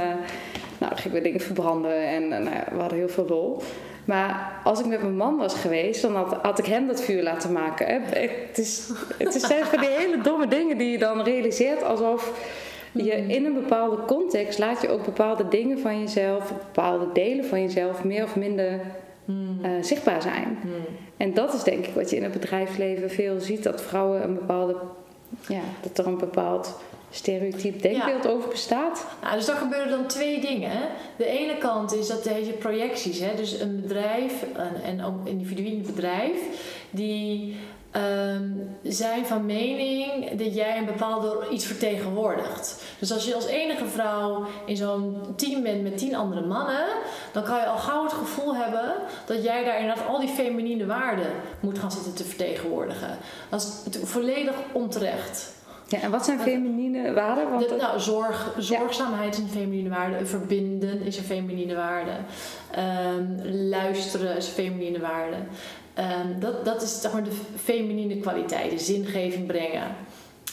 [0.78, 3.62] nou, dan gingen we dingen verbranden en eh, nou we hadden heel veel lol.
[4.06, 7.24] Maar als ik met mijn man was geweest, dan had, had ik hem dat vuur
[7.24, 7.88] laten maken.
[7.88, 8.00] Hè.
[8.48, 12.32] Het is, het is zijn van die hele domme dingen die je dan realiseert alsof
[12.92, 13.30] je Mhm.
[13.30, 18.04] in een bepaalde context laat je ook bepaalde dingen van jezelf, bepaalde delen van jezelf
[18.04, 18.80] meer of minder
[19.28, 19.60] Hmm.
[19.62, 20.58] eh, zichtbaar zijn.
[20.62, 20.72] Hmm.
[21.18, 24.34] En dat is denk ik wat je in het bedrijfsleven veel ziet, dat vrouwen een
[24.34, 24.76] bepaalde,
[25.48, 26.76] ja, dat er een bepaald
[27.10, 29.06] stereotyp denkbeeld over bestaat.
[29.22, 30.70] Nou, dus dan gebeuren dan twee dingen.
[30.72, 30.86] hè.
[31.18, 35.72] De ene kant is dat deze projecties, hè, dus een bedrijf en, en ook individuen
[35.72, 36.40] in het bedrijf,
[36.90, 37.56] die
[37.92, 38.50] ehm,
[38.84, 42.84] zijn van mening dat jij een bepaalde iets vertegenwoordigt.
[43.00, 46.86] Dus als je als enige vrouw in zo'n team bent met tien andere mannen,
[47.32, 48.94] dan kan je al gauw het gevoel hebben
[49.26, 53.18] dat jij daar inderdaad al die feminine waarden moet gaan zitten te vertegenwoordigen.
[53.50, 55.56] Dat is volledig onterecht.
[55.88, 57.50] Ja, en wat zijn feminine waarden?
[57.50, 60.26] Want De- nou, zorg, zorgzaamheid is een feminine waarde.
[60.26, 62.12] Verbinden is een feminine waarde.
[62.72, 63.26] Ehm,
[63.70, 65.36] luisteren is een feminine waarde.
[65.98, 68.80] Ehm, dat, dat is zeg maar de feminine kwaliteiten.
[68.80, 69.96] Zingeving brengen.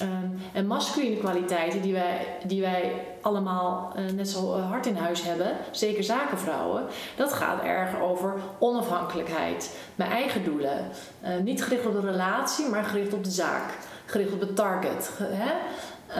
[0.00, 4.96] Ehm, en masculine kwaliteiten die wij, die wij allemaal eh, net zo eh, hard in
[4.96, 6.84] huis hebben, zeker zakenvrouwen,
[7.16, 10.88] dat gaat erg over onafhankelijkheid, mijn eigen doelen.
[11.20, 13.74] Eh, niet gericht op de relatie, maar gericht op de zaak,
[14.06, 15.10] gericht op het target.
[15.16, 15.52] ge- hè?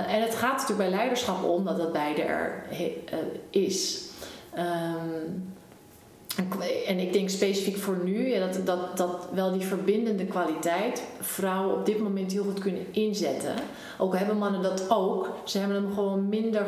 [0.03, 2.65] En het gaat natuurlijk bij leiderschap om dat dat beide er
[3.51, 4.03] is.
[4.55, 5.29] Ehm,
[6.87, 11.77] en ik denk specifiek voor nu ja, dat, dat, dat wel die verbindende kwaliteit vrouwen
[11.77, 13.55] op dit moment heel goed kunnen inzetten.
[13.99, 15.29] Ook hebben mannen dat ook.
[15.45, 16.67] Ze hebben hem gewoon minder.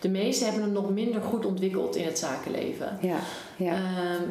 [0.00, 2.98] De meesten hebben hem nog minder goed ontwikkeld in het zakenleven.
[3.00, 3.18] ja,
[3.56, 3.72] ja.
[3.72, 4.22] Ehm,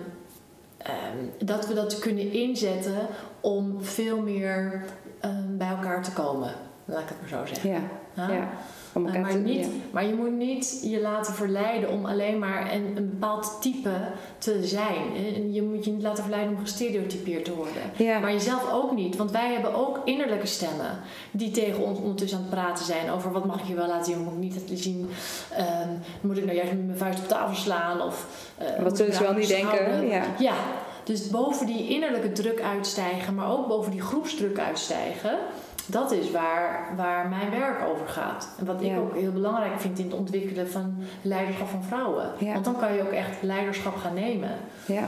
[0.77, 3.07] ehm, dat we dat kunnen inzetten
[3.41, 4.85] om veel meer
[5.19, 6.53] ehm, bij elkaar te komen.
[6.85, 7.69] Laat ik het maar zo zeggen.
[7.69, 7.81] ja,
[8.13, 8.31] Ja?
[8.31, 8.49] ja.
[8.95, 9.67] Eh, maar, niet, ja.
[9.91, 13.91] maar je moet niet je laten verleiden om alleen maar een, een bepaald type
[14.37, 15.15] te zijn.
[15.35, 17.81] En je moet je niet laten verleiden om gestereotypeerd te worden.
[17.95, 18.19] Ja.
[18.19, 20.99] Maar jezelf ook niet, want wij hebben ook innerlijke stemmen
[21.31, 24.05] die tegen ons ondertussen aan het praten zijn over wat mag ik je wel laten
[24.05, 25.09] zien, wat moet ik niet laten zien.
[25.51, 25.89] Ehm,
[26.21, 28.01] moet ik nou juist met mijn vuist op tafel slaan?
[28.01, 28.27] Of,
[28.57, 30.07] eh, moet zullen ik ze wel niet denken?
[30.07, 30.23] Ja.
[30.39, 30.55] ja,
[31.03, 35.37] dus boven die innerlijke druk uitstijgen, maar ook boven die groepsdruk uitstijgen.
[35.87, 38.49] Dat is waar, waar mijn werk over gaat.
[38.59, 38.97] En wat ik Ja.
[38.97, 42.29] ook heel belangrijk vind in het ontwikkelen van leiderschap van vrouwen.
[42.37, 42.53] Ja.
[42.53, 44.49] Want dan kan je ook echt leiderschap gaan nemen.
[44.85, 45.03] Ja,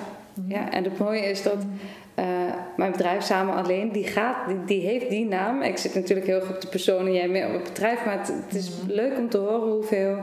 [0.48, 1.58] ja, en het mooie is dat
[2.16, 2.26] eh,
[2.76, 5.62] mijn bedrijf Samen Alleen, die, gaat, die, die heeft die naam.
[5.62, 8.06] Ik zit natuurlijk heel erg op de persoon en jij meer op het bedrijf.
[8.06, 10.18] Maar het, het is leuk om te horen hoeveel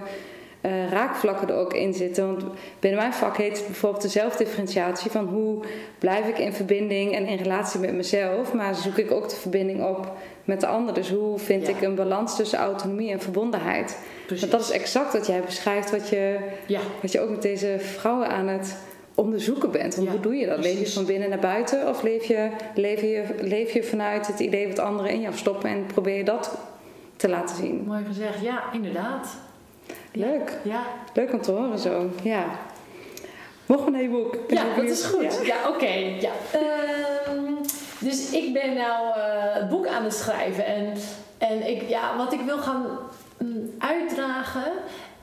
[0.64, 2.26] eh, raakvlakken er ook in zitten.
[2.26, 2.44] Want
[2.80, 5.10] binnen mijn vak heet het bijvoorbeeld de zelfdifferentiatie.
[5.10, 5.64] Van hoe
[5.98, 8.52] blijf ik in verbinding en in relatie met mezelf.
[8.52, 10.12] Maar zoek ik ook de verbinding op
[10.44, 10.94] met de ander.
[10.94, 11.74] Dus hoe vind Ja.
[11.76, 13.98] ik een balans tussen autonomie en verbondenheid.
[14.26, 14.40] Precies.
[14.40, 15.90] Want dat is exact wat jij beschrijft.
[15.90, 18.76] Wat je, Ja, wat je ook met deze vrouwen aan het
[19.14, 19.94] onderzoeken bent.
[19.94, 20.58] Want Ja, hoe doe je dat?
[20.58, 24.40] Leef je van binnen naar buiten of leef je, leef, je, leef je vanuit het
[24.40, 26.58] idee wat anderen in jou stoppen en probeer je dat
[27.16, 27.84] te laten zien?
[27.86, 29.36] Mooi gezegd, ja, inderdaad.
[30.12, 30.82] Leuk, Ja,
[31.14, 32.10] leuk om te horen zo.
[32.22, 32.44] Ja.
[33.66, 34.34] Boek?
[34.34, 35.22] Ik ben ja dat is goed.
[35.22, 35.42] Ja.
[35.42, 35.94] Ja, oké.
[36.20, 36.30] ja.
[36.52, 37.52] Ehm,
[37.98, 40.66] dus ik ben nou het boek aan het schrijven.
[40.66, 40.92] En,
[41.38, 42.86] en ik, ja, wat ik wil gaan
[43.38, 44.72] mm, uitdragen...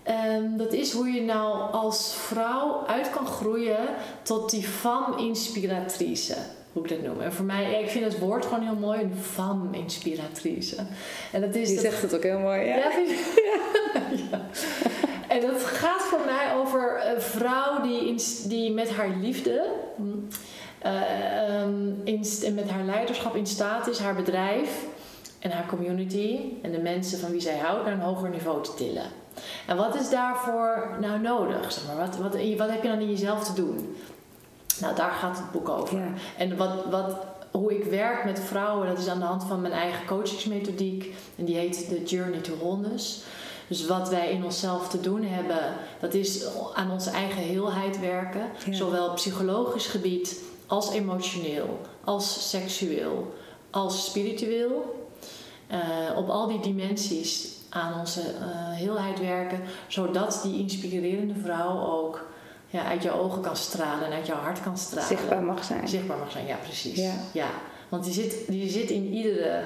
[0.04, 3.88] ehm, dat is hoe je nou als vrouw uit kan groeien
[4.22, 6.36] tot die femme-inspiratrice.
[6.74, 7.22] Hoe ik dat noem.
[7.22, 10.76] En voor mij, ja, ik vind het woord gewoon heel mooi, een femme-inspiratrice.
[11.32, 12.66] En dat is Je dat zegt het ook heel mooi.
[12.66, 12.76] Ja.
[12.76, 14.42] ja.
[15.28, 20.28] En dat gaat voor mij over een vrouw die, in, die met haar liefde mm,
[20.80, 24.86] eh, ehm, in, en met haar leiderschap in staat is haar bedrijf
[25.40, 28.74] en haar community en de mensen van wie zij houdt naar een hoger niveau te
[28.74, 29.06] tillen.
[29.68, 31.72] En wat is daarvoor nou nodig?
[31.72, 33.96] Zeg maar, wat, wat, wat heb je dan in jezelf te doen?
[34.82, 35.98] Nou, daar gaat het boek over.
[35.98, 36.14] Ja.
[36.38, 37.16] En wat, wat,
[37.52, 41.16] hoe ik werk met vrouwen, dat is aan de hand van mijn eigen coachingsmethodiek.
[41.36, 43.24] En die heet The Journey to Wholeness.
[43.68, 48.42] Dus wat wij in onszelf te doen hebben, dat is aan onze eigen heelheid werken.
[48.66, 48.74] Ja.
[48.74, 53.34] Zowel op psychologisch gebied als emotioneel, als seksueel,
[53.70, 55.00] als spiritueel.
[55.68, 55.80] Eh,
[56.18, 62.26] op al die dimensies aan onze eh, heelheid werken, zodat die inspirerende vrouw ook
[62.72, 65.08] ja, uit je ogen kan stralen en uit jouw hart kan stralen.
[65.08, 65.88] Zichtbaar mag zijn.
[65.88, 67.10] Zichtbaar mag zijn, ja, precies.
[67.34, 67.48] Ja.
[67.90, 69.60] Want die zit, die zit in iedere,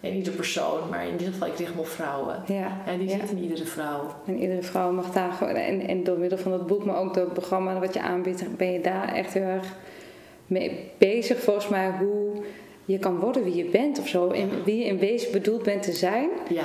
[0.00, 2.42] in iedere persoon, maar in dit geval, ik richt me op vrouwen.
[2.46, 2.80] Ja.
[2.86, 3.18] Ja, die Ja.
[3.18, 4.14] zit in iedere vrouw.
[4.26, 7.14] En iedere vrouw mag daar gewoon, en, en door middel van het boek, maar ook
[7.14, 9.74] door het programma wat je aanbiedt, ben je daar echt heel erg
[10.46, 12.42] mee bezig, volgens mij, hoe
[12.84, 14.28] je kan worden wie je bent of zo.
[14.28, 16.28] In, wie je in wezen bedoeld bent te zijn.
[16.48, 16.64] Ja,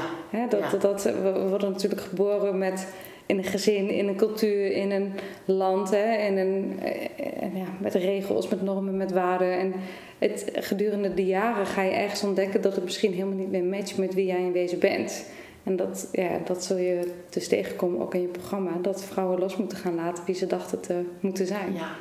[0.49, 0.69] dat, Ja.
[0.69, 2.87] dat, dat- we worden natuurlijk geboren met,
[3.25, 5.13] in een gezin, in een cultuur, in een
[5.45, 9.57] land, hè, in een, eh, en ja, met regels, met normen, met waarden.
[9.59, 9.73] En
[10.17, 13.97] het, gedurende de jaren ga je ergens ontdekken dat het misschien helemaal niet meer matcht
[13.97, 15.25] met wie jij in wezen bent.
[15.63, 18.71] En dat, ja, dat zul je dus tegenkomen ook in je programma.
[18.81, 21.73] Dat vrouwen los moeten gaan laten wie ze dachten te moeten zijn.
[21.73, 21.95] ja,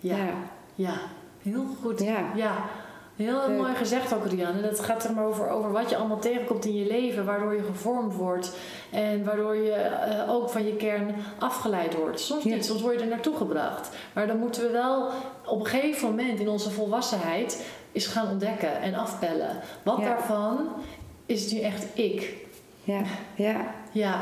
[0.00, 0.34] ja, ja.
[0.74, 1.00] ja.
[1.42, 2.00] Heel goed.
[2.00, 2.32] Ja.
[2.36, 2.70] ja.
[3.20, 3.58] Heel Leuk.
[3.58, 4.60] mooi gezegd ook, Rianne.
[4.62, 7.62] Dat gaat er maar over, over wat je allemaal tegenkomt in je leven, waardoor je
[7.62, 8.52] gevormd wordt
[8.90, 12.20] en waardoor je eh, ook van je kern afgeleid wordt.
[12.20, 12.54] Soms Ja.
[12.54, 13.88] niet, soms word je er naartoe gebracht.
[14.12, 15.08] Maar dan moeten we wel
[15.46, 19.56] op een gegeven moment in onze volwassenheid eens gaan ontdekken en afpellen.
[19.82, 20.04] Wat Ja.
[20.04, 20.68] daarvan
[21.26, 22.34] is nu echt ik?
[22.84, 23.00] Ja,
[23.34, 23.56] ja.
[23.92, 24.16] Ja,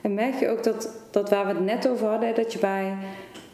[0.00, 2.96] En merk je ook dat, dat waar we het net over hadden, dat je bij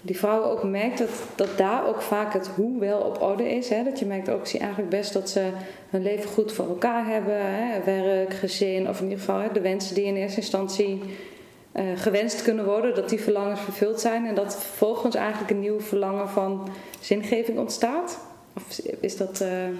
[0.00, 3.68] die vrouwen ook merkt dat, dat daar ook vaak het hoe wel op orde is.
[3.68, 3.84] Hè?
[3.84, 5.50] Dat je merkt ook, zie eigenlijk best dat ze
[5.90, 7.36] hun leven goed voor elkaar hebben.
[7.36, 7.80] Hè?
[7.84, 11.02] Werk, gezin, of in ieder geval hè, de wensen die in eerste instantie
[11.72, 14.26] eh, gewenst kunnen worden, dat die verlangens vervuld zijn.
[14.26, 16.68] En dat vervolgens eigenlijk een nieuw verlangen van
[17.00, 18.18] zingeving ontstaat.
[18.56, 19.40] Of is dat...
[19.40, 19.72] eh, eh,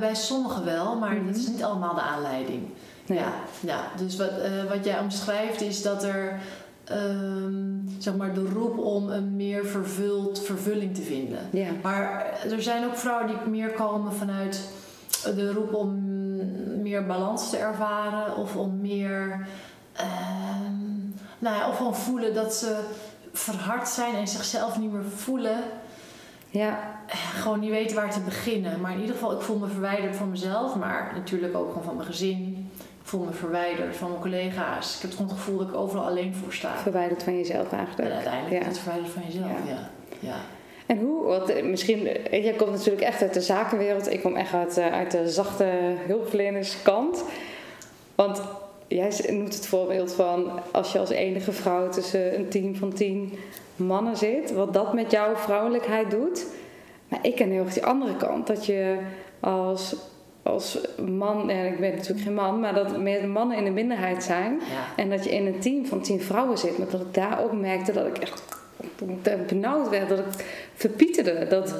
[0.00, 1.26] bij sommigen wel, maar Mhm.
[1.26, 2.62] dat is niet allemaal de aanleiding.
[3.06, 3.18] Nee.
[3.18, 4.30] Ja, ja, dus wat,
[4.68, 6.38] wat jij omschrijft is dat er
[6.84, 7.54] ehm,
[7.98, 11.38] zeg maar de roep om een meer vervuld vervulling te vinden.
[11.50, 11.66] ja.
[11.82, 14.68] Maar er zijn ook vrouwen die meer komen vanuit
[15.34, 16.02] de roep om
[16.82, 19.46] meer balans te ervaren of om meer,
[19.92, 22.78] ehm, nou ja, of gewoon voelen dat ze
[23.32, 25.58] verhard zijn en zichzelf niet meer voelen.
[26.50, 26.78] ja,
[27.34, 28.80] Gewoon niet weten waar te beginnen.
[28.80, 31.94] Maar in ieder geval, ik voel me verwijderd van mezelf, maar natuurlijk ook gewoon van
[31.96, 32.53] mijn gezin.
[33.06, 34.96] Voel me verwijderd van mijn collega's.
[34.96, 36.76] Ik heb gewoon het gevoel dat ik overal alleen voor sta.
[36.76, 38.08] verwijderd van jezelf eigenlijk.
[38.08, 38.68] En uiteindelijk Ja.
[38.68, 39.72] het verwijderd van jezelf, Ja.
[39.72, 39.90] ja.
[40.18, 40.36] ja.
[40.86, 44.12] En hoe, want eh, misschien, eh, jij komt natuurlijk echt uit de zakenwereld.
[44.12, 45.64] Ik kom echt uit, eh, uit de zachte
[46.06, 47.24] hulpverlenerskant.
[48.14, 48.42] Want
[48.88, 53.38] jij noemt het voorbeeld van als je als enige vrouw tussen een team van tien
[53.76, 56.46] mannen zit, wat dat met jouw vrouwelijkheid doet.
[57.08, 58.46] Maar ik ken heel erg die andere kant.
[58.46, 58.98] Dat je
[59.40, 59.96] als,
[60.44, 60.78] als
[61.10, 64.52] man, ja, ik ben natuurlijk geen man, maar dat meer mannen in de minderheid zijn.
[64.60, 65.02] ja.
[65.02, 66.78] En dat je in een team van tien vrouwen zit.
[66.78, 68.42] Maar dat ik daar ook merkte dat ik echt
[69.48, 70.08] benauwd werd.
[70.08, 70.24] Dat ik
[70.74, 71.46] verpieterde.
[71.48, 71.74] Dat,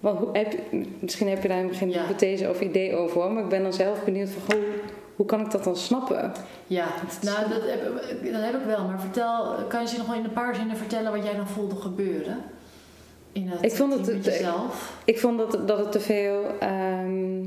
[0.00, 2.00] hoe heb, je- misschien heb je daar geen Ja.
[2.00, 3.30] hypothese of idee over.
[3.30, 4.64] Maar ik ben dan zelf benieuwd van hoe,
[5.16, 6.32] hoe kan ik dat dan snappen?
[6.66, 6.86] Ja,
[7.22, 7.84] nou dat heb,
[8.32, 8.84] dat heb ik wel.
[8.84, 11.48] Maar vertel, kan je ze nog wel in een paar zinnen vertellen wat jij dan
[11.48, 12.36] voelde gebeuren?
[13.32, 14.96] In het Ik vond het- jezelf?
[15.04, 16.42] Ik vond dat, dat het te veel...
[16.60, 17.42] ehm,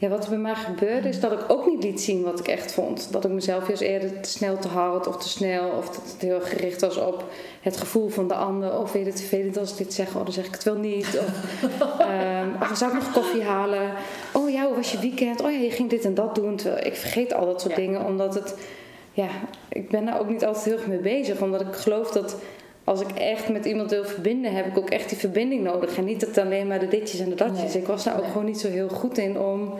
[0.00, 2.48] ja, wat er bij mij gebeurde is dat ik ook niet liet zien wat ik
[2.48, 3.12] echt vond.
[3.12, 5.70] Dat ik mezelf juist eerder te snel te hard of te snel...
[5.70, 7.24] of dat het heel gericht was op
[7.60, 8.78] het gevoel van de ander.
[8.78, 10.08] Of weet je het vervelend als ik dit zeg?
[10.08, 11.06] Oh, dan zeg ik het wel niet.
[11.18, 11.60] Of,
[12.62, 13.92] oh, zou ik nog koffie halen?
[14.32, 15.40] Oh ja, hoe was je weekend?
[15.40, 16.56] Oh ja, je ging dit en dat doen.
[16.56, 17.80] Terwijl ik vergeet al dat soort Ja.
[17.80, 18.54] dingen, omdat het...
[19.12, 19.28] Ja,
[19.68, 21.40] ik ben daar ook niet altijd heel erg mee bezig.
[21.40, 22.36] Omdat ik geloof dat
[22.90, 25.96] als ik echt met iemand wil verbinden, heb ik ook echt die verbinding nodig.
[25.96, 27.72] En niet het alleen maar de ditjes en de datjes.
[27.72, 27.82] Nee.
[27.82, 29.74] Ik was daar ook gewoon niet zo heel goed in om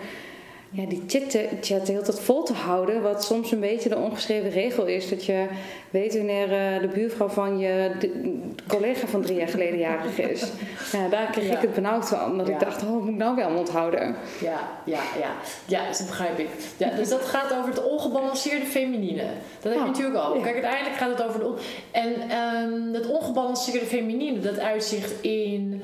[0.72, 3.03] ja, die chat, chat de hele tijd vol te houden.
[3.03, 5.09] Wat soms een beetje de ongeschreven regel is.
[5.09, 5.47] Dat je
[5.90, 10.42] weet wanneer eh, de buurvrouw van je de- collega van drie jaar geleden jarig is.
[10.92, 11.55] Ja, daar kreeg Ja.
[11.57, 12.38] ik het benauwd van.
[12.38, 12.53] Dat Ja.
[12.53, 14.16] ik dacht, oh, moet ik nou weer allemaal onthouden?
[14.40, 15.30] Ja, ja, ja.
[15.66, 16.49] Ja, dat begrijp ik.
[16.76, 19.22] Ja, dus dat gaat over het ongebalanceerde feminine.
[19.61, 20.32] Dat heb je natuurlijk al.
[20.32, 21.47] Kijk, uiteindelijk gaat het over de...
[21.47, 21.57] on-
[21.90, 25.82] En ehm het ongebalanceerde feminine, dat uitzicht in...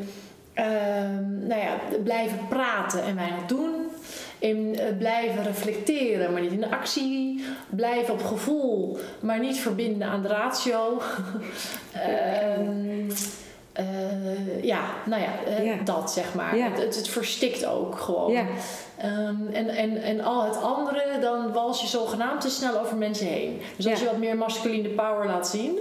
[0.55, 3.75] ehm, nou ja, blijven praten en weinig doen.
[4.39, 7.45] In eh, blijven reflecteren, maar niet in de actie.
[7.68, 11.01] Blijven op gevoel, maar niet verbinden aan de ratio.
[11.93, 13.11] Ehm,
[13.72, 15.76] eh, ja, nou ja, eh, Ja.
[15.84, 16.57] dat zeg maar.
[16.57, 16.70] Ja.
[16.70, 18.32] Het, verstikt ook gewoon.
[18.32, 18.47] Ja.
[18.99, 23.26] Ehm, en, en, en al het andere, dan wals je zogenaamd te snel over mensen
[23.26, 23.61] heen.
[23.76, 25.78] Dus als je wat meer masculine power laat zien,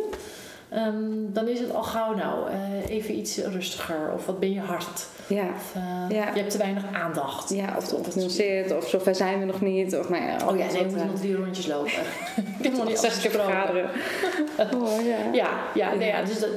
[0.75, 0.93] ehm,
[1.33, 4.11] dan is het al gauw nou eh, even iets rustiger.
[4.13, 5.05] Of wat ben je hard.
[5.27, 5.43] Ja.
[5.55, 6.29] Of eh, Ja.
[6.33, 7.49] je hebt te weinig aandacht.
[7.49, 9.95] Ja, of het ongenuanceerd, of zover zijn we nog niet.
[9.97, 11.91] Of nou ja, Oh ja, nee, we moeten eh, nog drie rondjes lopen.
[12.59, 13.53] Ik heb nog niet 60 keer afgesproken.
[13.53, 13.89] vergaderen.
[14.83, 15.17] Oh ja.
[15.33, 16.49] Ja, ja, nee, ja, dus dat,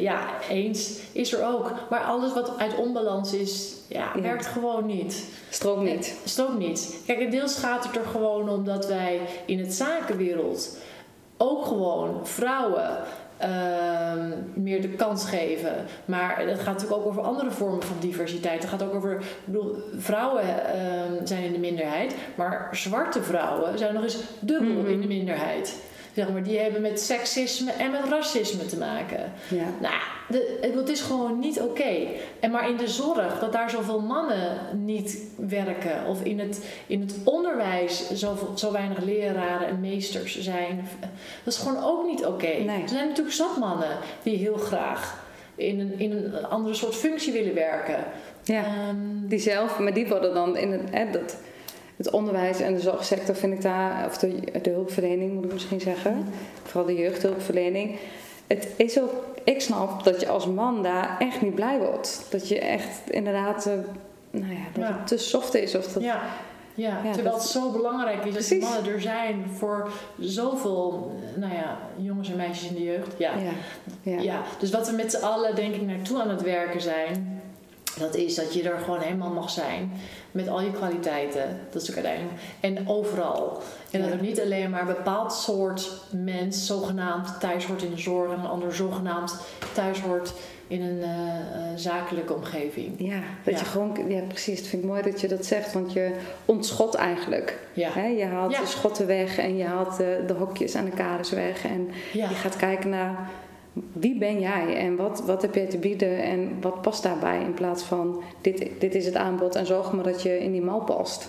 [0.00, 1.72] ja, eens is er ook.
[1.90, 5.24] Maar alles wat uit onbalans is, ja, werkt gewoon niet.
[5.50, 6.14] Stroom niet.
[6.24, 6.96] Stroomt niet.
[7.06, 10.76] Kijk, en deels gaat het er gewoon om dat wij in het zakenwereld
[11.36, 12.96] ook gewoon vrouwen
[14.54, 15.72] meer de kans geven.
[16.04, 18.60] Maar het gaat natuurlijk ook over andere vormen van diversiteit.
[18.60, 20.42] Het gaat ook over, ik bedoel, vrouwen
[20.74, 24.90] ehm, zijn in de minderheid, maar zwarte vrouwen zijn nog eens dubbel Mhm.
[24.90, 25.80] in de minderheid.
[26.14, 29.32] Zeg maar, die hebben met seksisme en met racisme te maken.
[29.48, 29.64] Ja.
[29.80, 29.94] Nou,
[30.28, 31.96] de, het- is gewoon niet oké.
[32.40, 36.06] En maar in de zorg, dat daar zoveel mannen niet werken.
[36.06, 40.88] Of in het, in het onderwijs zoveel, zo weinig leraren en meesters zijn.
[41.44, 42.46] Dat is gewoon ook niet oké.
[42.46, 42.82] Nee.
[42.82, 47.32] Er zijn natuurlijk zat mannen die heel graag in een, in een andere soort functie
[47.32, 48.04] willen werken.
[48.42, 48.64] ja.
[48.64, 48.96] Ehm,
[49.28, 51.36] Die zelf, maar die worden dan in het, hè, dat,
[52.04, 55.80] het onderwijs en de zorgsector vind ik daar, of de, de hulpverlening moet ik misschien
[55.80, 56.26] zeggen,
[56.62, 57.96] vooral de jeugdhulpverlening.
[58.46, 59.10] Het is ook,
[59.44, 62.26] ik snap dat je als man daar echt niet blij wordt.
[62.30, 63.72] Dat je echt inderdaad, eh,
[64.30, 64.96] nou ja, dat Ja.
[64.98, 65.74] het te soft is.
[65.74, 66.22] Of dat, ja.
[66.74, 69.88] Ja, Ja, terwijl dat- het zo belangrijk is dat mannen er zijn voor
[70.18, 73.14] zoveel nou ja, jongens en meisjes in de jeugd.
[73.18, 74.20] Ja, ja, ja.
[74.20, 77.41] Ja, dus wat we met z'n allen denk ik naartoe aan het werken zijn,
[77.98, 79.92] dat is dat je er gewoon helemaal mag zijn.
[80.30, 81.58] Met al je kwaliteiten.
[81.70, 82.40] Dat is ook uiteindelijk.
[82.60, 83.62] En overal.
[83.90, 88.00] En dat er niet alleen maar een bepaald soort mens zogenaamd thuis hoort in de
[88.00, 89.36] zorg en een ander zogenaamd
[89.72, 90.32] thuis hoort
[90.66, 92.94] in een eh, eh, zakelijke omgeving.
[92.98, 93.60] Ja, dat Ja.
[93.60, 96.14] je gewoon, ja precies, het vind ik mooi dat je dat zegt, want je
[96.44, 97.58] ontschot eigenlijk.
[97.72, 97.90] Ja.
[97.92, 98.06] Hè?
[98.06, 98.60] Je haalt Ja.
[98.60, 101.64] de schotten weg en je haalt de, de hokjes en de kaders weg.
[101.64, 103.30] En je gaat kijken naar
[103.92, 107.40] wie ben jij en wat, wat heb jij te bieden en wat past daarbij.
[107.40, 110.62] In plaats van dit, dit is het aanbod en zorg maar dat je in die
[110.62, 111.28] mal past.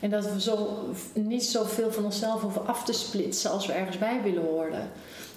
[0.00, 0.68] En dat we zo,
[1.12, 4.90] niet zoveel van onszelf hoeven af te splitsen als we ergens bij willen horen.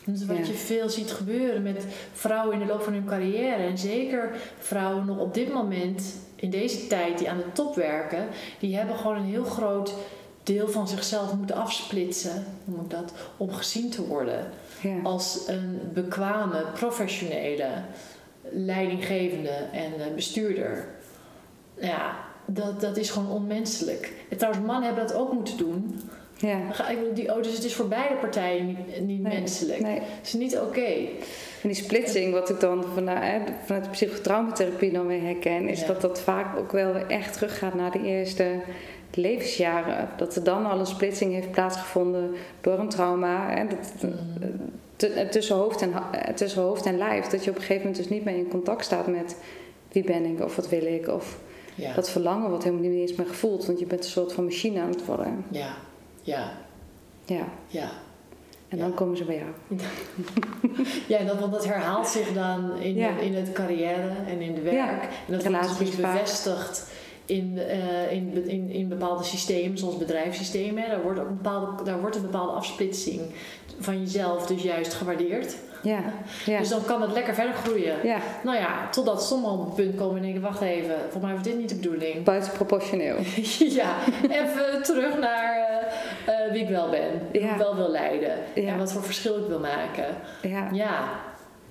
[0.05, 0.45] Dus wat Ja.
[0.45, 3.63] je veel ziet gebeuren met vrouwen in de loop van hun carrière.
[3.63, 8.27] En zeker vrouwen nog op dit moment, in deze tijd, die aan de top werken.
[8.59, 9.93] Die hebben gewoon een heel groot
[10.43, 14.49] deel van zichzelf moeten afsplitsen, ik dat, om gezien te worden.
[14.89, 14.95] Ja.
[15.03, 17.67] Als een bekwame, professionele
[18.49, 20.87] leidinggevende en eh, bestuurder.
[21.79, 22.15] Ja,
[22.45, 24.13] dat, dat is gewoon onmenselijk.
[24.29, 26.01] En trouwens, mannen hebben dat ook moeten doen.
[26.37, 26.59] ja.
[27.13, 29.79] Die, oh, dus het is voor beide partijen niet, niet Nee, menselijk.
[29.79, 29.99] Nee.
[29.99, 30.85] Het is niet oké.
[31.61, 35.79] En die splitsing, wat ik dan vanuit, hè, vanuit de psychotraumatherapie dan weer herken, is
[35.79, 35.87] Ja.
[35.87, 38.59] dat dat vaak ook wel weer echt teruggaat naar de eerste
[39.17, 40.09] levensjaren.
[40.17, 43.49] Dat er dan al een splitsing heeft plaatsgevonden door een trauma.
[43.49, 44.13] Hè, dat, Mhm.
[44.95, 47.25] t- tussen, hoofd en, eh, tussen hoofd en lijf.
[47.27, 49.37] Dat je op een gegeven moment dus niet meer in contact staat met
[49.91, 51.07] wie ben ik of wat wil ik.
[51.07, 51.37] Of
[51.75, 51.93] Ja.
[51.93, 53.65] dat verlangen wordt helemaal niet eens meer gevoeld.
[53.65, 55.45] Want je bent een soort van machine aan het worden.
[55.49, 55.73] ja,
[56.21, 56.51] ja,
[57.25, 57.45] Ja.
[57.67, 57.89] ja.
[58.69, 58.83] En Ja.
[58.83, 59.79] dan komen ze bij jou.
[61.07, 63.17] Ja, en dat, want dat herhaalt zich dan in, Ja.
[63.19, 64.75] in het carrière en in de werk.
[64.75, 66.87] Ja, En dat wordt dus bevestigd
[67.25, 70.83] in, eh, in, in, in bepaalde systemen, zoals bedrijfssystemen.
[70.83, 70.89] hè.
[70.89, 73.21] Daar wordt, ook een bepaalde, daar wordt een bepaalde afsplitsing
[73.79, 75.55] van jezelf dus juist gewaardeerd.
[75.81, 75.99] Ja.
[76.45, 76.59] Ja.
[76.59, 77.95] Dus dan kan het lekker verder groeien.
[78.03, 78.17] ja.
[78.43, 81.43] Nou ja, totdat sommigen op een punt komen en denken, wacht even, volgens mij was
[81.43, 82.23] dit niet de bedoeling.
[82.23, 83.15] Buitenproportioneel.
[83.79, 83.95] ja,
[84.29, 85.55] even terug naar
[86.25, 87.51] eh, eh, wie ik wel ben, Ja.
[87.51, 90.05] ik wel wil leiden en wat voor verschil ik wil maken.
[90.41, 90.69] Ja.
[90.71, 91.09] Ja,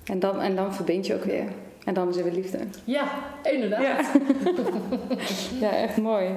[0.05, 1.45] En dan, en dan verbind je ook weer.
[1.85, 2.57] En dan is er weer liefde.
[2.83, 3.07] ja,
[3.43, 3.81] inderdaad.
[3.81, 3.99] Ja.
[5.67, 6.29] ja, echt mooi.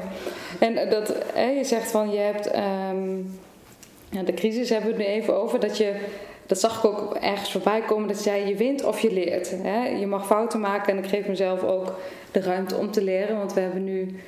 [0.60, 2.46] En eh, dat, hè, je zegt van je hebt.
[2.46, 3.16] ehm,
[4.10, 5.60] ja, de crisis hebben we het nu even over.
[5.60, 5.94] Dat je
[6.46, 8.08] dat zag ik ook ergens voorbij komen.
[8.08, 9.50] Dat zei je wint of je leert.
[9.62, 9.86] Hè?
[9.88, 11.98] Je mag fouten maken en ik geef mezelf ook
[12.30, 13.36] de ruimte om te leren.
[13.38, 14.20] Want we hebben nu,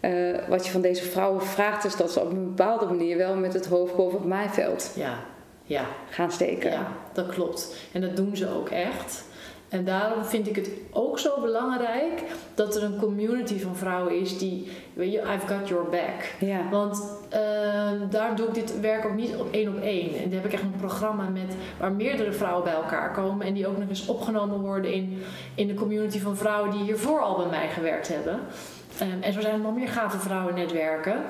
[0.00, 0.10] eh,
[0.48, 3.52] wat je van deze vrouwen vraagt, is dat ze op een bepaalde manier wel met
[3.52, 5.18] het hoofd boven het maaiveld Ja,
[5.64, 6.70] ja, gaan steken.
[6.70, 7.76] ja, dat klopt.
[7.92, 9.24] En dat doen ze ook echt.
[9.70, 12.22] En daarom vind ik het ook zo belangrijk
[12.54, 16.34] dat er een community van vrouwen is die, weet je, I've got your back.
[16.38, 16.68] Ja.
[16.70, 20.16] Want ehm, daar doe ik dit werk ook niet op één op één.
[20.16, 23.54] En daar heb ik echt een programma met waar meerdere vrouwen bij elkaar komen en
[23.54, 25.22] die ook nog eens opgenomen worden in,
[25.54, 28.40] in de community van vrouwen die hiervoor al bij mij gewerkt hebben.
[28.98, 31.22] Ehm, en zo zijn er nog meer gave vrouwennetwerken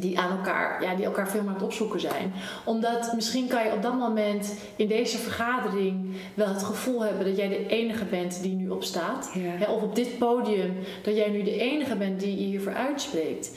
[0.00, 2.32] die aan elkaar, ja, die elkaar veel meer aan het opzoeken zijn.
[2.64, 7.36] Omdat misschien kan je op dat moment in deze vergadering wel het gevoel hebben dat
[7.36, 9.30] jij de enige bent die nu opstaat.
[9.34, 9.40] Ja.
[9.40, 13.50] Hè, of op dit podium dat jij nu de enige bent die je hiervoor uitspreekt.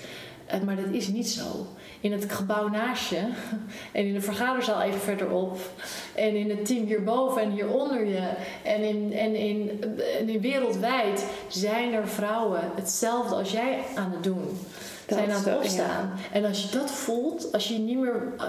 [0.49, 1.67] Eh, maar dat is niet zo.
[1.99, 3.17] In het gebouw naast je
[3.91, 5.57] en in de vergaderzaal even verderop
[6.15, 8.29] en in het team hierboven en hieronder je
[8.63, 9.83] en in, en in,
[10.19, 14.57] en in wereldwijd zijn er vrouwen hetzelfde als jij aan het doen
[15.10, 16.12] zijn aan het opstaan.
[16.32, 18.34] En als je dat voelt, als je niet meer.
[18.38, 18.45] eh,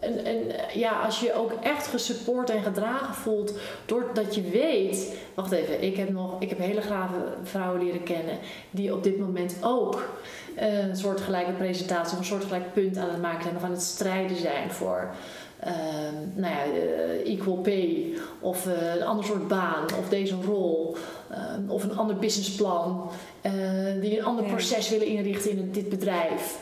[0.00, 0.38] en, en,
[0.74, 3.52] ja, als je ook echt gesupport en gedragen voelt.
[3.86, 5.16] doordat je weet.
[5.34, 6.36] Wacht even, ik heb nog.
[6.38, 8.38] Ik heb hele grave vrouwen leren kennen.
[8.70, 10.08] die op dit moment ook.
[10.56, 13.56] eh, een soortgelijke presentatie of een soortgelijk punt aan het maken zijn.
[13.56, 15.10] of aan het strijden zijn voor.
[15.62, 20.96] Ehm, nou ja, eh, equal pay of eh, een ander soort baan of deze rol
[21.30, 23.10] ehm, of een ander businessplan
[23.40, 23.52] eh,
[24.00, 24.50] die een ander Ja.
[24.50, 26.58] proces willen inrichten in dit bedrijf.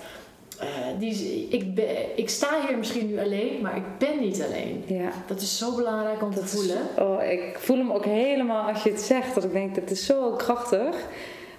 [0.98, 1.80] Die, ik,
[2.16, 4.84] ik sta hier misschien nu alleen, maar ik ben niet alleen.
[4.86, 5.10] Ja.
[5.26, 6.76] Dat is zo belangrijk om te is- voelen.
[6.98, 9.34] oh, ik voel hem ook helemaal als je het zegt.
[9.34, 10.96] Dat ik denk, dat is zo krachtig.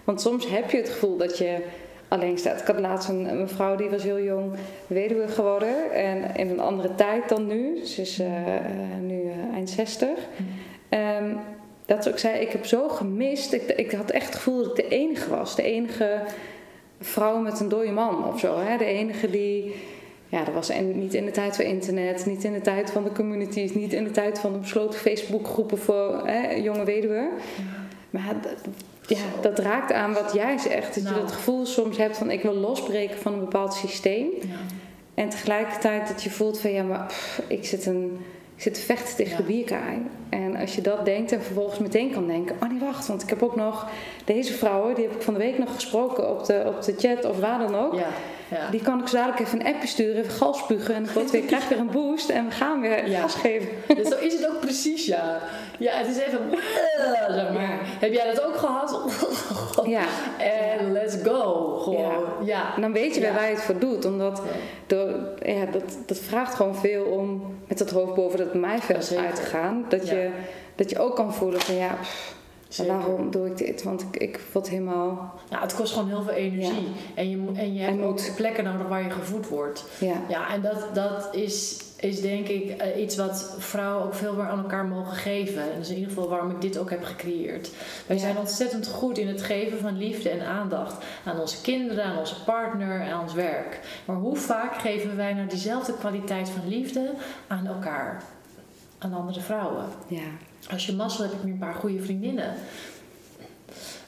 [0.03, 1.57] Want soms heb je het gevoel dat je
[2.11, 2.61] alleen staat.
[2.61, 4.51] Ik had laatst een, een mevrouw die was heel jong
[4.87, 5.91] weduwe geworden.
[5.91, 7.85] En in een andere tijd dan nu.
[7.85, 8.27] Ze is eh,
[9.01, 10.09] nu eh, eind 60.
[10.89, 11.35] Ehm,
[11.85, 13.53] dat ze ook zei, ik heb zo gemist.
[13.53, 15.55] Ik, had echt het gevoel dat ik de enige was.
[15.55, 16.21] De enige
[16.99, 18.59] vrouw met een dode man of zo.
[18.59, 18.77] Hè?
[18.77, 19.75] De enige die...
[20.27, 23.11] Ja, dat was niet in de tijd van internet, niet in de tijd van de
[23.11, 27.29] communities, niet in de tijd van de besloten Facebookgroepen voor hè, jonge weduwen.
[28.09, 28.35] Maar
[29.17, 30.95] ja, dat raakt aan wat jij zegt.
[30.95, 31.15] Dat Nou.
[31.15, 34.27] je dat gevoel soms hebt van ik wil losbreken van een bepaald systeem.
[34.41, 34.47] Ja.
[35.13, 38.19] En tegelijkertijd dat je voelt van ja, maar pff, ik zit een...
[38.55, 39.37] Ik zit te vechten tegen Ja.
[39.37, 40.01] de bierkaai.
[40.29, 42.55] En als je dat denkt en vervolgens meteen kan denken...
[42.63, 43.87] Oh nee, wacht, want ik heb ook nog
[44.25, 44.95] deze vrouwen...
[44.95, 47.59] Die heb ik van de week nog gesproken op de, op de chat of waar
[47.59, 47.93] dan ook.
[47.93, 48.07] Ja,
[48.51, 48.69] ja.
[48.69, 50.95] Die kan ik zo dadelijk even een appje sturen, even gas spugen.
[50.95, 53.21] En ik, weer, krijg weer een boost en we gaan weer Ja.
[53.21, 53.69] gas geven.
[53.95, 55.39] Dus zo is het ook precies, ja.
[55.79, 56.39] Ja, het is even...
[57.33, 57.79] Zeg maar.
[57.99, 58.99] Heb jij dat ook gehad?
[59.85, 60.03] Ja.
[60.37, 61.77] En let's go.
[61.77, 62.45] Gewoon.
[62.45, 62.75] Ja.
[62.75, 64.05] En dan weet je weer waar je het voor doet.
[64.05, 64.41] Omdat
[64.87, 65.09] door,
[65.41, 68.53] ja, dat, dat vraagt gewoon veel om met het hoofd boven dat
[69.05, 69.25] Zeker.
[69.25, 69.85] uit te gaan.
[69.89, 70.29] Dat, je,
[70.75, 72.35] dat je ook kan voelen van ja, pff,
[72.73, 72.93] Zeker.
[72.97, 73.83] waarom doe ik dit?
[73.83, 75.39] Want ik, ik word helemaal...
[75.49, 76.87] Nou, het kost gewoon heel veel energie.
[77.15, 79.85] En, je, en je hebt En ook plekken nodig waar je gevoed wordt.
[79.99, 84.33] Ja, Ja, en dat, dat is, is denk ik eh, iets wat vrouwen ook veel
[84.33, 85.61] meer aan elkaar mogen geven.
[85.61, 87.69] En dat is in ieder geval waarom ik dit ook heb gecreëerd.
[88.07, 88.21] Wij Ja.
[88.21, 92.43] zijn ontzettend goed in het geven van liefde en aandacht aan onze kinderen, aan onze
[92.43, 93.79] partner en aan ons werk.
[94.05, 97.13] Maar hoe vaak geven wij nou diezelfde kwaliteit van liefde
[97.47, 98.23] aan elkaar?
[99.03, 99.85] Aan andere vrouwen.
[100.07, 100.19] ja.
[100.71, 102.53] Als je mazzel heb ik nu een paar goede vriendinnen.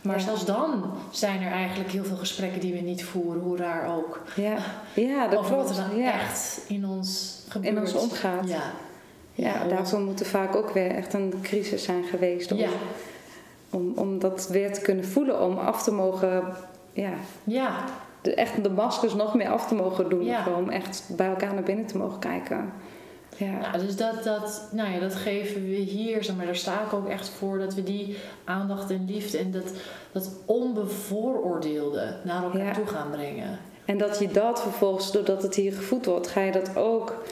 [0.01, 0.23] Maar Ja.
[0.23, 4.21] zelfs dan zijn er eigenlijk heel veel gesprekken die we niet voeren, hoe raar ook.
[4.35, 4.57] Ja,
[4.93, 5.79] ja dat over wat klopt.
[5.79, 6.13] er dan Ja.
[6.13, 7.73] echt in ons gebeurt.
[7.75, 8.47] In ons omgaat.
[8.49, 8.61] Ja.
[9.35, 12.51] Ja, daarvoor moet er vaak ook weer echt een crisis zijn geweest.
[12.51, 12.69] Om, Ja,
[13.69, 16.43] om, om dat weer te kunnen voelen, om af te mogen...
[16.93, 17.13] Ja,
[17.43, 17.83] ja,
[18.21, 20.29] de, echt de maskers nog meer af te mogen doen.
[20.57, 22.73] Om echt bij elkaar naar binnen te mogen kijken.
[23.38, 26.81] Ja, ja, dus dat, dat, nou ja, dat geven we hier, zeg maar, daar sta
[26.86, 29.71] ik ook echt voor, dat we die aandacht en liefde en dat,
[30.11, 32.73] dat onbevooroordeelde naar elkaar Ja.
[32.73, 33.59] toe gaan brengen.
[33.86, 37.23] En dat je dat vervolgens, doordat het hier gevoed wordt, ga je dat ook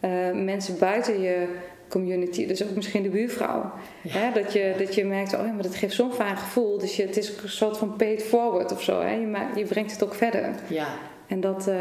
[0.00, 1.56] eh, mensen buiten je
[1.88, 3.72] community, dus ook misschien de buurvrouw.
[4.02, 4.10] Ja.
[4.10, 6.78] Hè, dat, je, dat je merkt, oh ja, maar dat geeft zo'n fijn gevoel.
[6.78, 9.00] Dus je, het is een soort van paid forward of zo.
[9.00, 9.10] Hè?
[9.14, 10.54] Je, je brengt het ook verder.
[10.68, 10.86] Ja,
[11.26, 11.76] En dat, eh,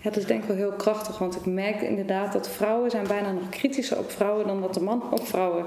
[0.00, 1.18] ja, dat is denk ik wel heel krachtig.
[1.18, 4.80] Want ik merk inderdaad dat vrouwen zijn bijna nog kritischer op vrouwen dan dat de
[4.80, 5.66] mannen op vrouwen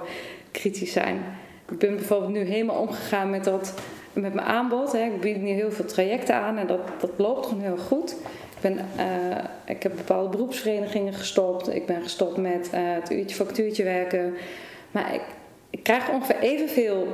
[0.51, 1.23] kritisch zijn.
[1.71, 3.73] Ik ben bijvoorbeeld nu helemaal omgegaan met, dat,
[4.13, 4.91] met mijn aanbod.
[4.91, 5.03] Hè.
[5.03, 8.11] Ik bied nu heel veel trajecten aan en dat, dat loopt gewoon heel goed.
[8.55, 11.75] Ik, ben, eh, ik heb bepaalde beroepsverenigingen gestopt.
[11.75, 14.33] Ik ben gestopt met eh, het uurtje factuurtje werken.
[14.91, 15.21] Maar ik,
[15.69, 17.07] ik krijg ongeveer evenveel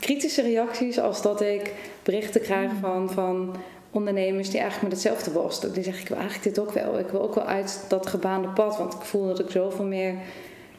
[0.00, 3.56] kritische reacties als dat ik berichten krijg van, van
[3.90, 5.74] ondernemers die eigenlijk met hetzelfde worstelen.
[5.74, 6.98] Die zeggen, ik wil eigenlijk dit ook wel.
[6.98, 8.76] Ik wil ook wel uit dat gebaande pad.
[8.78, 10.14] Want ik voel dat ik zoveel meer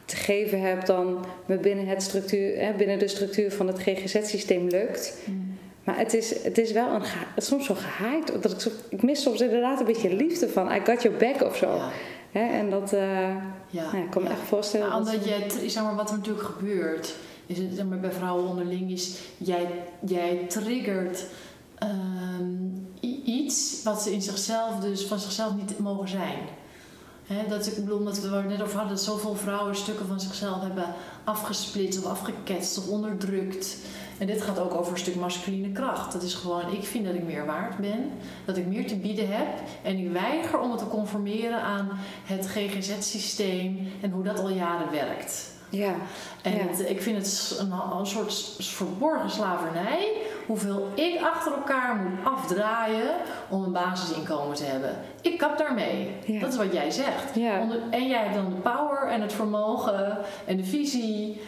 [0.05, 4.68] te geven heb dan me binnen, het structuur, hè, binnen de structuur van het GGZ-systeem
[4.68, 5.18] lukt.
[5.26, 5.57] Mm.
[5.84, 7.01] Maar het is, het is wel een,
[7.38, 8.41] soms zo gehaaid.
[8.41, 11.41] Dat ik, zo, ik mis soms inderdaad een beetje liefde van I got your back
[11.41, 11.76] of zo.
[11.76, 11.89] Ja.
[12.32, 13.01] Hè, en dat eh,
[13.70, 13.91] Ja.
[13.91, 14.36] nou ik kan me Ja.
[14.36, 14.89] echt voorstellen.
[14.89, 18.12] Nou, dat- omdat tr- zeg maar, wat er natuurlijk gebeurt, is het zeg maar, bij
[18.12, 19.66] vrouwen onderling, is jij,
[19.99, 21.26] jij triggert
[21.80, 22.80] ehm,
[23.23, 26.39] iets wat ze in zichzelf, dus van zichzelf niet mogen zijn.
[27.27, 30.61] Hè, dat, ik bedoel, omdat we net over hadden, dat zoveel vrouwen stukken van zichzelf
[30.61, 33.77] hebben afgesplitst of afgeketst of onderdrukt.
[34.17, 36.11] En dit gaat ook over een stuk masculine kracht.
[36.11, 38.11] Dat is gewoon, ik vind dat ik meer waard ben,
[38.45, 39.47] dat ik meer te bieden heb.
[39.84, 41.89] En ik weiger om me te conformeren aan
[42.23, 45.57] het GGZ-systeem en hoe dat al jaren werkt.
[45.70, 45.93] Ja,
[46.41, 46.57] En Ja.
[46.67, 50.11] het- ik vind het een, een soort verborgen slavernij.
[50.47, 53.15] Hoeveel ik achter elkaar moet afdraaien
[53.49, 54.95] om een basisinkomen te hebben.
[55.22, 56.11] Ik kap daarmee.
[56.26, 56.39] Ja.
[56.39, 57.36] Dat is wat jij zegt.
[57.36, 57.59] Ja.
[57.59, 61.41] Onder- en jij hebt dan de power en het vermogen en de visie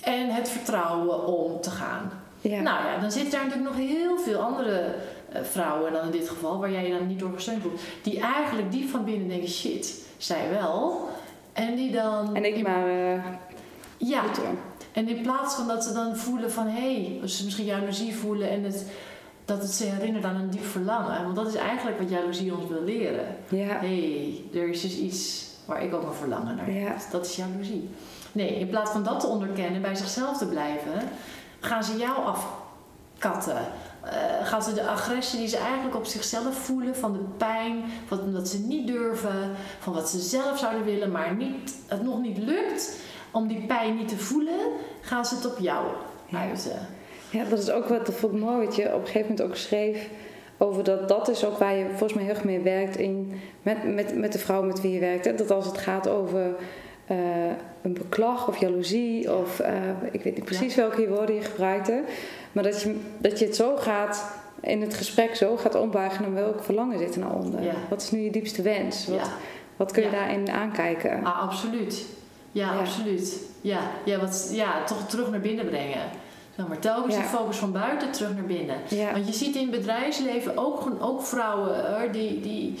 [0.00, 2.10] en het vertrouwen om te gaan.
[2.42, 4.94] Nou ja, dan zitten daar natuurlijk nog heel veel andere
[5.32, 8.20] eh, vrouwen dan in dit geval, waar jij je dan niet door gesteund voelt, die
[8.20, 11.08] eigenlijk diep van binnen denken: shit, zij wel.
[11.52, 12.34] En die dan.
[12.36, 13.24] en ik maar eh
[14.02, 14.22] Ja,
[14.92, 18.16] en in plaats van dat ze dan voelen van hé, hey, dus ze misschien jaloezie
[18.16, 18.86] voelen en het,
[19.44, 21.24] dat het ze herinnert aan een diep verlangen.
[21.24, 23.36] Want dat is eigenlijk wat jaloezie ons wil leren.
[23.48, 26.74] Ja, Hé, hey, er is dus iets waar ik ook een verlangen naar heb.
[26.74, 26.94] Ja.
[27.10, 27.88] Dat is jaloezie.
[28.32, 31.08] Nee, in plaats van dat te onderkennen, bij zichzelf te blijven,
[31.60, 33.66] gaan ze jou afkatten.
[34.00, 38.20] Eh, gaan ze de agressie die ze eigenlijk op zichzelf voelen, van de pijn, van
[38.20, 42.38] omdat ze niet durven, van wat ze zelf zouden willen, maar niet, het nog niet
[42.38, 42.96] lukt
[43.32, 44.58] om die pijn niet te voelen,
[45.00, 45.86] gaan ze het op jou
[46.32, 46.86] uiten.
[47.30, 49.42] Ja, dat is ook wat dat vond ik mooi wat je op een gegeven moment
[49.42, 50.08] ook schreef.
[50.58, 53.94] Over dat dat is ook waar je volgens mij heel erg mee werkt in, met,
[53.94, 55.24] met, met de vrouw met wie je werkt.
[55.24, 55.34] Hè?
[55.34, 56.54] Dat als het gaat over
[57.06, 57.16] eh,
[57.82, 59.72] een beklag of jaloezie of eh,
[60.10, 62.02] ik weet niet precies welke woorden je gebruikte.
[62.52, 64.24] Maar dat je, dat je het zo gaat
[64.60, 67.62] in het gesprek zo gaat ombuigen naar welk verlangen zit er nou onder.
[67.62, 67.74] Ja.
[67.88, 69.06] Wat is nu je diepste wens?
[69.06, 69.24] Wat, Ja.
[69.76, 71.24] wat kun je daarin aankijken?
[71.24, 72.04] Ah, absoluut.
[72.52, 72.78] Ja, Ja.
[72.78, 73.36] absoluut.
[73.60, 76.00] Ja, ja, wat, ja, toch terug naar binnen brengen.
[76.56, 77.20] Zeg maar, telkens Ja.
[77.20, 78.76] de focus van buiten terug naar binnen.
[78.88, 82.78] Ja, Want je ziet in het bedrijfsleven ook, ook vrouwen hoor, die, die,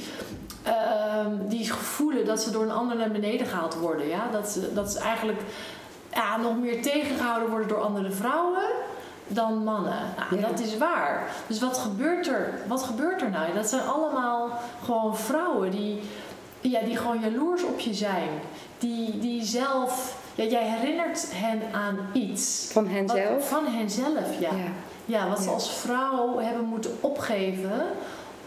[0.62, 4.08] ehm, die voelen dat ze door een ander naar beneden gehaald worden.
[4.08, 4.28] Ja?
[4.32, 5.40] Dat, ze, dat ze eigenlijk
[6.14, 8.62] ja, nog meer tegengehouden worden door andere vrouwen
[9.28, 9.98] dan mannen.
[10.30, 10.48] Nou, Ja.
[10.48, 11.26] Dat is waar.
[11.46, 12.54] Dus wat gebeurt er?
[12.66, 13.52] Wat gebeurt er nou?
[13.54, 16.00] Dat zijn allemaal gewoon vrouwen die,
[16.60, 18.28] ja, die gewoon jaloers op je zijn.
[18.80, 20.18] Die, die zelf...
[20.34, 22.68] Ja, jij herinnert hen aan iets.
[22.72, 23.48] van Wat- henzelf.
[23.48, 24.50] Van henzelf, ja.
[24.50, 24.72] Ja.
[25.04, 27.82] Ja, wat ze als vrouw hebben moeten opgeven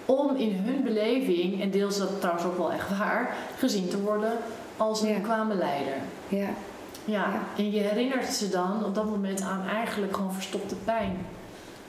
[0.06, 4.32] om in hun beleving, en deels dat trouwens ook wel echt waar, gezien te worden
[4.78, 5.94] als een bekwame leider.
[6.28, 6.38] Ja.
[6.40, 6.50] Ja.
[7.06, 7.40] Ja.
[7.58, 11.26] en je herinnert ze dan op dat moment aan eigenlijk gewoon verstopte pijn.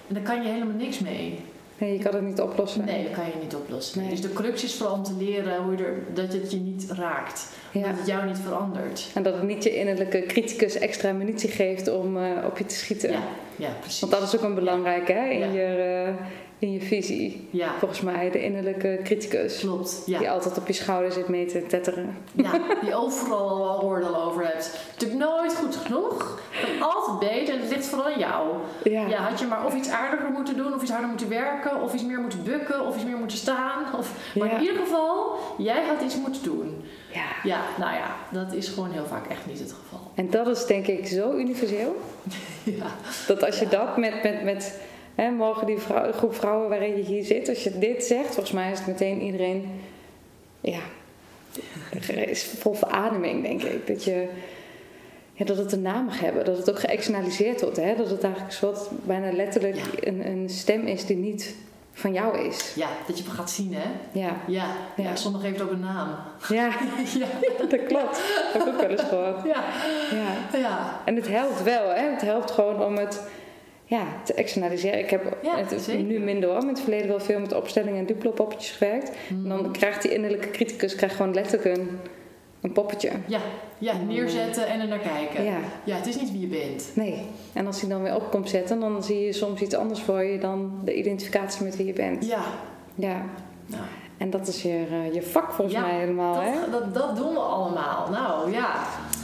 [0.08, 1.44] En daar kan je helemaal niks mee.
[1.84, 2.84] Nee, je kan het niet oplossen.
[2.84, 4.00] Nee, dat kan je niet oplossen.
[4.00, 4.10] Nee.
[4.10, 6.86] Dus de crux is vooral om te leren hoe je er, dat het je niet
[6.90, 7.48] raakt.
[7.72, 7.80] Ja.
[7.80, 9.10] Dat het jou niet verandert.
[9.14, 12.74] En dat het niet je innerlijke criticus extra munitie geeft om eh, op je te
[12.74, 13.10] schieten.
[13.10, 13.22] Ja,
[13.56, 14.00] ja precies.
[14.00, 16.26] Want dat is ook een belangrijke hè, in, je, eh,
[16.58, 17.48] in je visie.
[17.50, 19.58] Ja, Volgens mij de innerlijke criticus.
[19.60, 20.02] klopt.
[20.06, 20.18] Ja.
[20.18, 22.16] Die altijd op je schouder zit mee te tetteren.
[22.32, 22.50] Ja,
[22.82, 24.78] die overal al oordeel over hebt.
[24.92, 26.40] Natuurlijk nooit goed genoeg.
[26.80, 27.60] Altijd beter.
[27.60, 28.48] Het ligt vooral aan jou.
[28.84, 29.06] Ja.
[29.06, 31.94] Ja, had je maar of iets aardiger moeten doen, of iets harder moeten werken, of
[31.94, 33.82] iets meer moeten bukken, of iets meer moeten staan.
[33.98, 34.32] Of...
[34.38, 36.84] Maar in ieder geval, jij had iets moeten doen.
[37.12, 37.22] Ja.
[37.42, 40.10] Ja, nou ja, dat is gewoon heel vaak echt niet het geval.
[40.14, 41.96] En dat is denk ik zo universeel.
[42.64, 42.86] Ja,
[43.26, 44.78] Dat als je dat met, met, met
[45.14, 48.52] hè, morgen die vrouw, groep vrouwen waarin je hier zit, als je dit zegt, volgens
[48.52, 49.80] mij is het meteen iedereen,
[50.60, 50.78] ja,
[52.14, 53.86] is vol verademing denk ik.
[53.86, 54.28] Dat je,
[55.32, 57.96] ja, dat het een naam mag hebben, dat het ook geëxternaliseerd wordt, hè?
[57.96, 59.82] dat het eigenlijk soort, bijna letterlijk Ja.
[60.00, 61.54] een, een stem is die niet
[61.92, 62.72] van jou is.
[62.74, 63.88] ja dat je gaat zien, hè?
[64.20, 65.02] Ja, Ja, ja.
[65.02, 65.16] Ja.
[65.16, 66.08] sommigen het ook een naam.
[66.48, 66.66] ja
[67.18, 67.26] ja,
[67.68, 68.20] dat klopt.
[68.52, 69.44] Dat heb ik ook wel eens gehoord.
[69.46, 69.64] ja,
[70.12, 70.58] Ja.
[70.58, 71.00] ja.
[71.04, 72.10] En het helpt wel, hè?
[72.10, 73.22] Het helpt gewoon om het
[73.94, 74.98] ja, te externaliseren.
[74.98, 76.02] Ik heb Ja, het zeker.
[76.04, 76.58] nu minder hoor.
[76.58, 79.10] Met het verleden wel veel met opstellingen en duplo-poppetjes gewerkt.
[79.28, 81.88] En dan krijgt die innerlijke criticus krijgt gewoon letterlijk een,
[82.60, 83.10] een poppetje.
[83.26, 83.38] Ja,
[83.78, 85.44] ja, neerzetten en er naar kijken.
[85.44, 86.90] Ja, Ja, het is niet wie je bent.
[86.94, 87.26] nee.
[87.52, 90.22] En als hij dan weer op komt zetten, dan zie je soms iets anders voor
[90.22, 92.26] je dan de identificatie met wie je bent.
[92.26, 92.40] Ja,
[92.94, 93.22] Ja.
[93.66, 93.82] nou,
[94.18, 96.52] En dat is je, eh, je vak volgens Ja, mij helemaal, hè?
[96.52, 98.08] dat, dat, dat doen we allemaal.
[98.10, 98.74] Nou ja,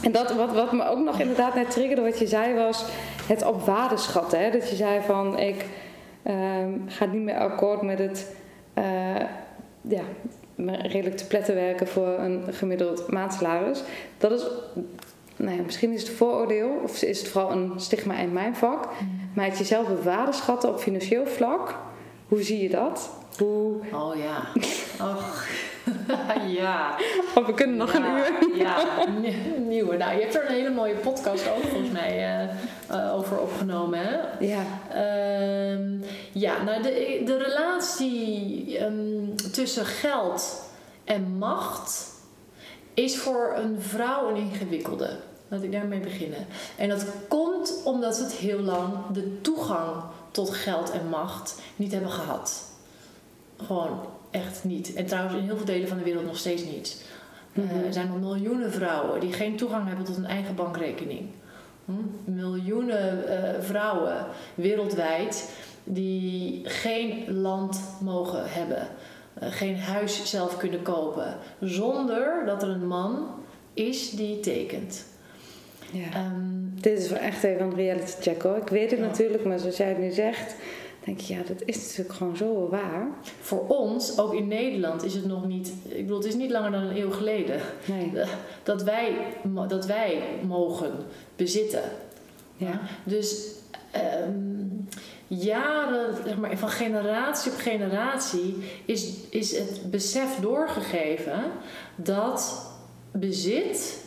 [0.01, 2.85] En dat, wat, wat me ook nog inderdaad net triggerde, wat je zei, was
[3.27, 4.43] het op waarde schatten.
[4.43, 4.51] Hè?
[4.51, 5.65] Dat je zei van, ik
[6.23, 8.35] ehm, ga niet meer akkoord met het
[8.73, 9.15] eh,
[9.81, 10.01] ja,
[10.65, 13.83] redelijk te pletten werken voor een gemiddeld maandsalaris.
[14.17, 14.45] Dat is
[15.35, 18.87] nou ja, misschien is het vooroordeel, of is het vooral een stigma in mijn vak,
[19.33, 21.75] maar het jezelf op waarde schatten op financieel vlak.
[22.27, 23.09] Hoe zie je dat?
[23.37, 23.75] Hoe...
[23.93, 24.61] Oh ja.
[25.11, 25.47] Och.
[26.59, 26.95] ja.
[27.35, 28.57] Oh, we kunnen nog ja, een uur.
[28.63, 29.97] Ja, een nieuwe.
[29.97, 32.43] Nou, je hebt er een hele mooie podcast ook volgens mij eh,
[32.87, 33.99] eh, over opgenomen.
[33.99, 34.45] Hè?
[34.45, 34.63] Ja,
[34.93, 35.97] Ehm,
[36.31, 40.61] ja, nou de, de relatie ehm, tussen geld
[41.03, 42.09] en macht
[42.93, 45.17] is voor een vrouw een ingewikkelde.
[45.47, 46.47] Laat ik daarmee beginnen.
[46.77, 51.91] En dat komt omdat we het heel lang de toegang tot geld en macht niet
[51.91, 52.63] hebben gehad.
[53.65, 53.99] Gewoon
[54.31, 54.93] echt niet.
[54.93, 57.03] En trouwens in heel veel delen van de wereld nog steeds niet.
[57.53, 57.85] Mhm.
[57.85, 61.21] er zijn nog miljoenen vrouwen die geen toegang hebben tot een eigen bankrekening.
[61.85, 61.91] Hm?
[62.35, 64.25] Miljoenen eh, vrouwen
[64.55, 65.51] wereldwijd
[65.83, 68.87] die geen land mogen hebben,
[69.33, 73.27] eh, geen huis zelf kunnen kopen, zonder dat er een man
[73.73, 75.05] is die tekent.
[75.91, 76.07] ja.
[76.13, 78.57] Ehm, Dit is wel echt even een reality check hoor.
[78.57, 79.05] Ik weet het Ja.
[79.05, 80.55] natuurlijk, maar zoals jij het nu zegt,
[81.03, 83.07] denk ik, ja, dat is natuurlijk gewoon zo waar.
[83.41, 85.73] voor ons, ook in Nederland, is het nog niet.
[85.83, 88.11] Ik bedoel, het is niet langer dan een eeuw geleden Nee.
[88.63, 89.15] dat wij,
[89.67, 90.91] dat wij mogen
[91.35, 91.83] bezitten.
[92.57, 92.81] Ja.
[93.03, 93.45] Dus
[93.91, 94.61] ehm,
[95.27, 101.43] jaren, zeg maar, van generatie op generatie is, is het besef doorgegeven
[101.95, 102.69] dat
[103.11, 103.99] bezit,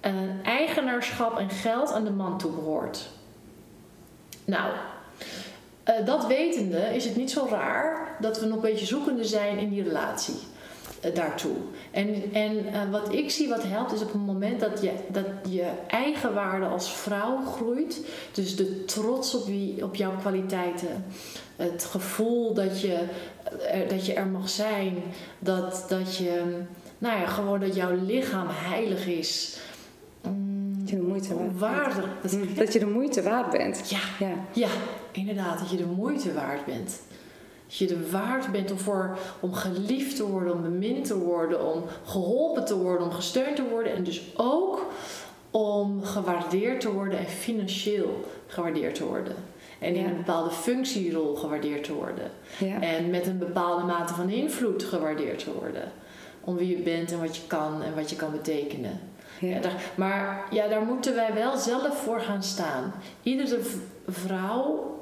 [0.00, 3.08] en eigenaarschap en geld aan de man toebehoort.
[4.44, 4.72] Nou,
[5.86, 9.58] eh, dat wetende is het niet zo raar dat we nog een beetje zoekende zijn
[9.58, 10.34] in die relatie
[11.00, 11.56] eh, daartoe.
[11.90, 15.26] En, en eh, wat ik zie wat helpt is op het moment dat je, dat
[15.48, 18.06] je eigen waarde als vrouw groeit.
[18.32, 21.04] Dus de trots op, wie, op jouw kwaliteiten.
[21.56, 22.98] Het gevoel dat je,
[23.70, 24.94] er, dat je er mag zijn.
[25.38, 26.62] Dat, dat je,
[26.98, 29.58] nou ja, gewoon dat jouw lichaam heilig is.
[30.86, 32.56] Dat je de moeite waard bent.
[32.56, 33.90] Dat je de moeite waard bent.
[33.90, 34.34] ja, Ja.
[34.52, 34.68] ja,
[35.16, 37.00] inderdaad, dat je de moeite waard bent.
[37.66, 41.72] Dat je de waard bent om, voor, om geliefd te worden, om bemind te worden,
[41.74, 43.92] om geholpen te worden, om gesteund te worden.
[43.92, 44.86] En dus ook
[45.50, 49.34] om gewaardeerd te worden en financieel gewaardeerd te worden.
[49.78, 50.08] En in Ja.
[50.08, 52.30] een bepaalde functierol gewaardeerd te worden.
[52.58, 52.80] Ja.
[52.80, 55.92] En met een bepaalde mate van invloed gewaardeerd te worden.
[56.40, 59.00] Om wie je bent en wat je kan en wat je kan betekenen.
[59.40, 59.48] Ja.
[59.48, 62.92] Ja, daar, maar ja, daar moeten wij wel zelf voor gaan staan.
[63.22, 63.60] Iedere
[64.08, 64.95] vrouw,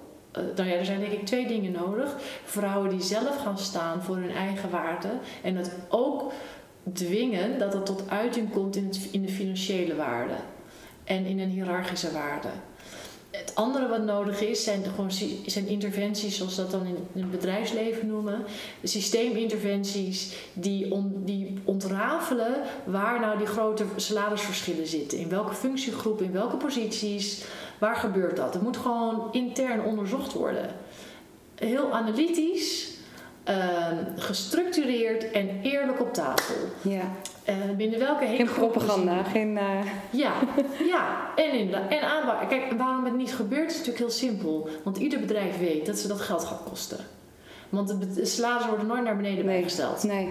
[0.57, 2.17] nou ja, er zijn denk ik twee dingen nodig.
[2.45, 5.09] Vrouwen die zelf gaan staan voor hun eigen waarde
[5.43, 6.33] en dat ook
[6.93, 10.35] dwingen dat dat tot uiting komt in, het, in de financiële waarde
[11.05, 12.49] en in een hiërarchische waarde.
[13.31, 15.11] Het andere wat nodig is, zijn, gewoon,
[15.47, 18.45] zijn interventies, zoals dat dan in, het bedrijfsleven noemen.
[18.83, 20.93] Systeeminterventies die,
[21.25, 25.19] die ontrafelen waar nou die grote salarisverschillen zitten.
[25.19, 27.45] In welke functiegroep, in welke posities,
[27.79, 28.55] waar gebeurt dat?
[28.55, 30.71] Het moet gewoon intern onderzocht worden.
[31.55, 32.95] Heel analytisch,
[33.45, 36.55] ehm, gestructureerd en eerlijk op tafel.
[36.83, 37.03] ja.
[37.45, 39.59] Eh, binnen welke Geen heekgroepen propaganda, geen...
[39.59, 39.65] eh,
[40.11, 40.33] ja,
[40.93, 41.31] ja.
[41.37, 41.91] En, inderdaad.
[41.91, 42.47] en aanbouw.
[42.49, 44.69] Kijk, waarom het niet gebeurt is natuurlijk heel simpel.
[44.83, 46.99] Want ieder bedrijf weet dat ze dat geld gaat kosten.
[47.69, 49.55] Want de, salarissen worden nooit naar beneden Nee.
[49.55, 50.03] bijgesteld.
[50.03, 50.29] nee.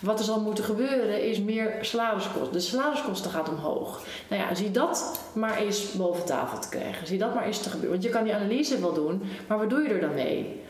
[0.00, 2.52] Wat er zal moeten gebeuren is meer salariskosten.
[2.52, 4.02] De salariskosten gaat omhoog.
[4.28, 7.06] Nou ja, zie dat maar eens boven tafel te krijgen.
[7.06, 7.90] Zie dat maar eens te gebeuren.
[7.90, 10.60] Want je kan die analyse wel doen, maar wat doe je er dan mee?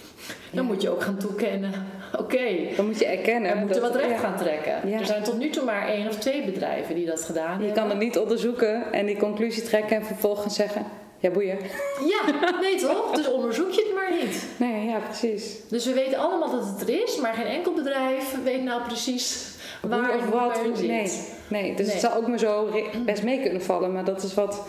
[0.52, 0.70] Dan Ja.
[0.72, 1.72] moet je ook gaan toekennen.
[2.22, 2.44] Oké,
[2.76, 3.50] Dan moet je erkennen.
[3.50, 4.18] er moeten dat- wat recht ja.
[4.18, 4.88] gaan trekken.
[4.88, 4.98] Ja.
[4.98, 7.82] Er zijn tot nu toe maar één of twee bedrijven die dat gedaan Je hebben.
[7.82, 10.84] kan het niet onderzoeken en die conclusie trekken en vervolgens zeggen...
[11.26, 11.58] Ja, boeien.
[12.06, 13.10] Ja, nee toch?
[13.10, 14.44] Dus onderzoek je het maar niet.
[14.56, 15.56] Nee, ja, precies.
[15.68, 19.54] Dus we weten allemaal dat het er is, maar geen enkel bedrijf weet nou precies
[19.82, 20.60] waar of wat.
[20.64, 21.10] Nee,
[21.48, 21.94] nee, dus Nee.
[21.94, 22.68] het zou ook maar zo
[23.04, 24.62] best mee kunnen vallen, maar dat is wat...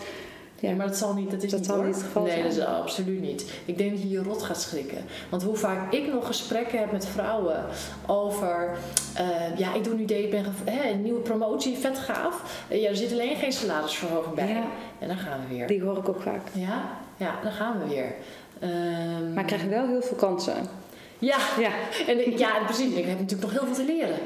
[0.60, 1.86] Ja, maar dat zal niet, dat is Dat niet zal hoor.
[1.86, 2.42] niet het geval Nee, zijn.
[2.44, 3.52] dat is absoluut niet.
[3.64, 4.98] Ik denk dat je je rot gaat schrikken.
[5.28, 7.64] Want hoe vaak ik nog gesprekken heb met vrouwen
[8.06, 8.76] over...
[9.14, 12.64] eh, ja, ik doe nu dit, ik ben hè, een nieuwe promotie, vet gaaf.
[12.68, 14.48] Eh, ja, er zit alleen geen salarisverhoging bij.
[14.48, 14.64] Ja.
[14.98, 15.66] En dan gaan we weer.
[15.66, 16.42] Die hoor ik ook vaak.
[16.52, 16.82] Ja,
[17.16, 18.14] ja, dan gaan we weer.
[18.60, 20.54] Ehm, Maar ik krijg wel heel veel kansen.
[21.20, 21.70] Ja, Ja,
[22.06, 22.94] en ik- ja, precies.
[22.94, 24.16] Ik heb natuurlijk nog heel veel te leren.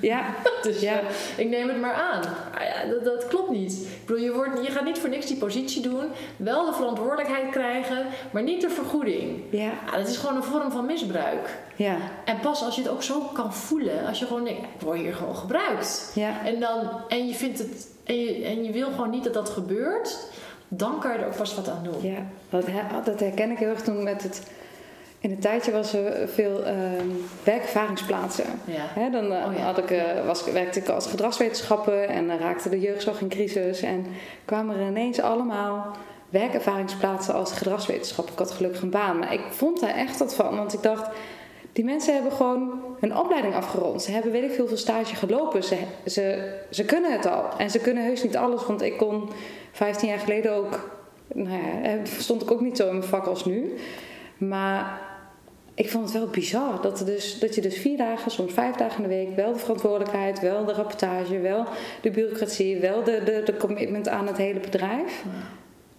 [0.00, 0.24] ja,
[0.62, 0.92] Dus Ja.
[1.00, 1.04] eh,
[1.36, 2.20] ik neem het maar aan.
[2.52, 3.72] Maar ja, dat, dat klopt niet.
[3.72, 6.04] Ik bedoel, je, wordt, je gaat niet voor niks die positie doen.
[6.36, 9.42] Wel de verantwoordelijkheid krijgen, maar niet de vergoeding.
[9.50, 11.58] ja, Ja, dat is gewoon een vorm van misbruik.
[11.76, 14.80] ja, En pas als je het ook zo kan voelen, als je gewoon denkt, ik
[14.80, 16.10] word hier gewoon gebruikt.
[16.14, 16.44] ja.
[16.44, 19.48] En, dan, en je vindt het, en je, en je wil gewoon niet dat dat
[19.50, 20.18] gebeurt,
[20.68, 22.10] dan kan je er ook vast wat aan doen.
[22.12, 22.26] Ja,
[23.04, 24.42] dat herken ik heel erg toen met het
[25.20, 27.06] In een tijdje was er veel ehm,
[27.44, 28.44] werkervaringsplaatsen.
[28.64, 29.00] Ja.
[29.00, 29.60] Hè, dan eh, Oh ja.
[29.60, 33.82] had ik, eh, was, werkte ik als gedragswetenschapper en dan raakte de jeugdzorg in crisis.
[33.82, 34.06] En
[34.44, 35.96] kwamen er ineens allemaal
[36.28, 38.32] werkervaringsplaatsen als gedragswetenschapper.
[38.32, 40.56] Ik had gelukkig een baan, maar ik vond daar echt wat van.
[40.56, 41.08] Want ik dacht,
[41.72, 44.02] die mensen hebben gewoon hun opleiding afgerond.
[44.02, 45.64] Ze hebben weet ik veel veel stage gelopen.
[45.64, 47.44] Ze, ze, ze kunnen het al.
[47.58, 49.30] En ze kunnen heus niet alles, want ik kon
[49.72, 50.98] 15 jaar geleden ook...
[51.34, 53.74] Nou ja, eh, stond ik ook niet zo in mijn vak als nu.
[54.36, 55.00] Maar
[55.80, 58.74] ik vond het wel bizar dat, er dus, dat je dus vier dagen, soms vijf
[58.76, 61.66] dagen in de week, wel de verantwoordelijkheid, wel de rapportage, wel
[62.02, 65.24] de bureaucratie, wel de, de, de commitment aan het hele bedrijf.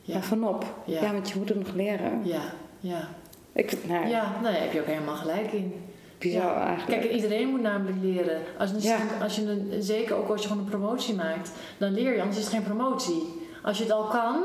[0.01, 0.21] Ja.
[0.21, 0.65] Vanop.
[0.85, 1.01] Ja.
[1.01, 1.11] Ja.
[1.13, 2.21] want je moet het nog leren.
[2.23, 2.41] Ja,
[2.79, 3.07] ja.
[3.53, 5.73] Ik, nou, Ja, nou, daar heb je ook helemaal gelijk in.
[6.17, 6.67] bizar Ja.
[6.67, 7.01] eigenlijk.
[7.01, 8.41] Kijk, iedereen moet namelijk leren.
[8.57, 8.97] Als je, Ja.
[9.21, 12.37] als je een, zeker ook als je gewoon een promotie maakt, dan leer je, anders
[12.37, 13.23] is het geen promotie.
[13.63, 14.37] Als je het al kan,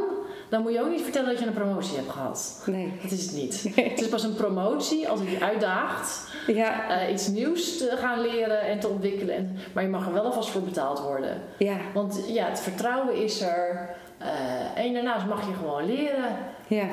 [0.49, 2.63] dan moet je ook niet vertellen dat je een promotie hebt gehad.
[2.67, 2.93] Nee.
[3.03, 3.63] Dat is het niet.
[3.91, 8.21] Het is pas een promotie als het je uitdaagt Ja, eh, iets nieuws te gaan
[8.21, 9.35] leren en te ontwikkelen.
[9.35, 11.41] En, maar je mag er wel alvast voor betaald worden.
[11.59, 13.89] ja, Want ja, het vertrouwen is er.
[14.19, 16.37] eh, en daarnaast mag je gewoon leren.
[16.67, 16.87] ja,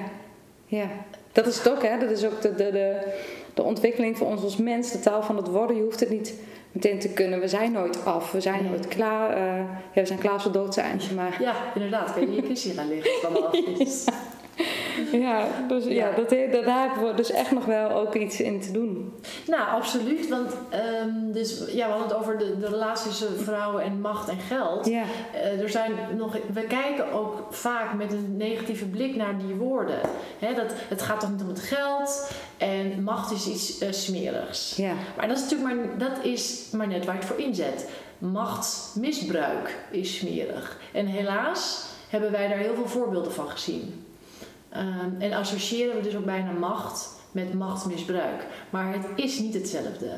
[0.66, 0.88] ja.
[1.32, 1.99] Dat is het ook, hè.
[1.99, 3.14] Dat is ook de, de, de,
[3.54, 4.91] de ontwikkeling voor ons als mens.
[4.91, 5.76] De taal van het worden.
[5.76, 6.34] Je hoeft het niet
[6.74, 7.39] meteen te kunnen.
[7.39, 8.32] We zijn nooit af.
[8.32, 9.30] We zijn nooit klaar.
[9.30, 9.57] eh,
[9.93, 10.99] ja, we zijn klaar als we dood zijn.
[11.15, 12.13] Maar Ja, inderdaad.
[12.13, 14.03] Kan je je kistje gaan liggen dan af is.
[14.05, 14.13] ja,
[15.68, 15.91] dus, ja.
[15.91, 16.12] Ja.
[16.16, 19.14] dat, dat, daar hebben we dus echt nog wel ook iets in te doen.
[19.48, 20.30] Nou, absoluut.
[20.30, 24.30] Want ehm, dus, ja, we hadden het over de, de relatie tussen vrouwen en macht
[24.30, 24.86] en geld.
[24.86, 29.56] Ja, Eh, er zijn nog, we kijken ook vaak met een negatieve blik naar die
[29.56, 30.00] woorden.
[30.39, 34.76] Hè, dat, het gaat toch niet om het geld en macht is iets eh, smerigs.
[34.76, 37.89] ja, Maar dat is natuurlijk maar, dat is maar net waar je het voor inzet.
[38.18, 40.78] Machtsmisbruik is smerig.
[40.91, 44.03] En helaas hebben wij daar heel veel voorbeelden van gezien.
[44.74, 48.45] Ehm, en associëren we dus ook bijna macht met machtsmisbruik.
[48.69, 50.11] Maar het is niet hetzelfde.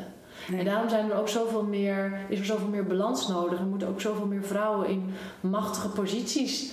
[0.48, 0.60] Nee.
[0.60, 3.60] En daarom zijn er ook zoveel meer, is er zoveel meer balans nodig.
[3.60, 6.72] Er moeten ook zoveel meer vrouwen in machtige posities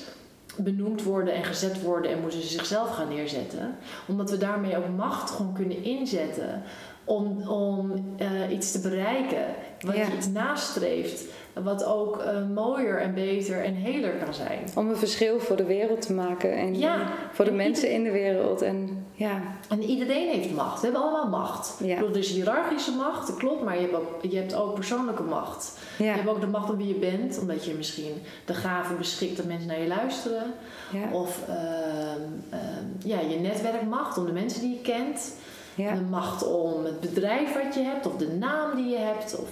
[0.56, 3.76] benoemd worden en gezet worden en moeten ze zichzelf gaan neerzetten.
[4.08, 6.62] Omdat we daarmee ook macht gewoon kunnen inzetten
[7.04, 9.44] om, om eh, iets te bereiken.
[9.80, 10.06] Wat Ja.
[10.06, 11.24] je iets nastreeft.
[11.52, 14.58] Wat ook eh, mooier en beter en heler kan zijn.
[14.74, 16.52] om een verschil voor de wereld te maken.
[16.52, 18.62] En Ja, voor de en mensen in de wereld.
[18.62, 20.80] En ja, En iedereen heeft macht.
[20.80, 21.74] We hebben allemaal macht.
[21.84, 21.94] Ja.
[21.94, 25.22] Ik bedoel, is hiërarchische macht, dat klopt, maar je hebt, ook, je hebt ook persoonlijke
[25.22, 25.78] macht.
[25.98, 29.36] Je hebt ook de macht om wie je bent, omdat je misschien de gave beschikt
[29.36, 30.54] dat mensen naar je luisteren.
[31.12, 35.34] Of ehm, ehm, ja, je netwerkmacht om de mensen die je kent.
[35.74, 39.48] De macht om het bedrijf wat je hebt, of de naam die je hebt, of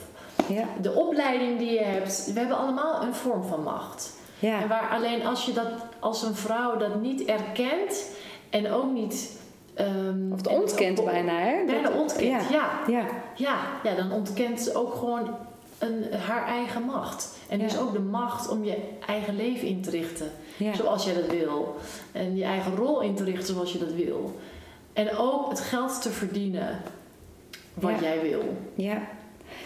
[0.49, 2.33] ja, de opleiding die je hebt.
[2.33, 4.13] We hebben allemaal een vorm van macht.
[4.41, 5.69] En ja, waar alleen als je dat
[5.99, 8.05] als een vrouw dat niet erkent
[8.51, 9.39] en ook niet.
[9.75, 11.65] ehm, Of en ook ontkent bijna, hè?
[11.67, 13.05] Bijna ontkent, Ja, ja.
[13.83, 15.37] ja, dan ontkent ze ook gewoon
[15.79, 17.39] een, haar eigen macht.
[17.49, 18.77] En dus ook de macht om je
[19.07, 20.31] eigen leven in te richten
[20.75, 21.77] zoals jij dat wil.
[22.13, 24.39] En je eigen rol in te richten zoals je dat wil.
[24.93, 26.81] En ook het geld te verdienen
[27.75, 28.43] wat jij wil.
[28.75, 28.99] ja.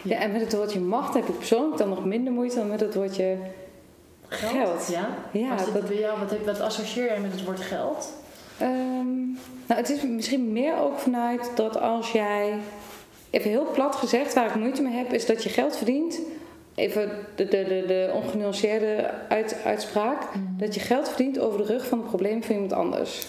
[0.04, 2.80] Ja, en met het woordje macht heb ik persoonlijk dan nog minder moeite dan met
[2.80, 3.36] het woordje
[4.28, 4.88] Geld.
[4.90, 5.08] Ja?
[5.30, 8.12] Ja, Wat, zit dat- bij jou, wat, heb- wat associeer jij met het woord geld?
[8.58, 9.24] Ehm,
[9.66, 12.52] nou, het is misschien meer ook vanuit dat als jij,
[13.30, 16.20] even heel plat gezegd, waar ik moeite mee heb, is dat je geld verdient.
[16.74, 20.22] Even de, de, de, de ongenuanceerde uit, uitspraak.
[20.58, 23.26] Dat je geld verdient over de rug van het probleem van iemand anders.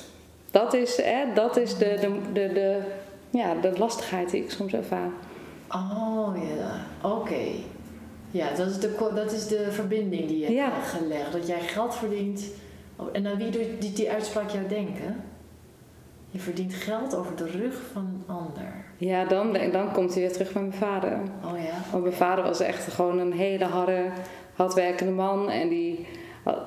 [0.52, 2.78] Dat is, hè, dat is de, de, de, de,
[3.30, 5.10] ja, de lastigheid die ik soms ervaar.
[5.70, 7.42] Oh ja, oké.
[8.32, 10.72] Ja, dat is, de, dat is de verbinding die je Ja.
[10.72, 11.32] hebt gelegd.
[11.32, 12.44] Dat jij geld verdient.
[12.96, 15.24] Oh, en aan wie doet die, die uitspraak jou denken?
[16.30, 18.86] Je verdient geld over de rug van een ander.
[18.98, 21.20] Ja, dan, dan komt hij weer terug bij mijn vader.
[21.44, 21.92] Oh ja?
[21.92, 24.06] Want mijn vader was echt gewoon een hele harde,
[24.54, 25.50] hardwerkende man.
[25.50, 26.08] En die,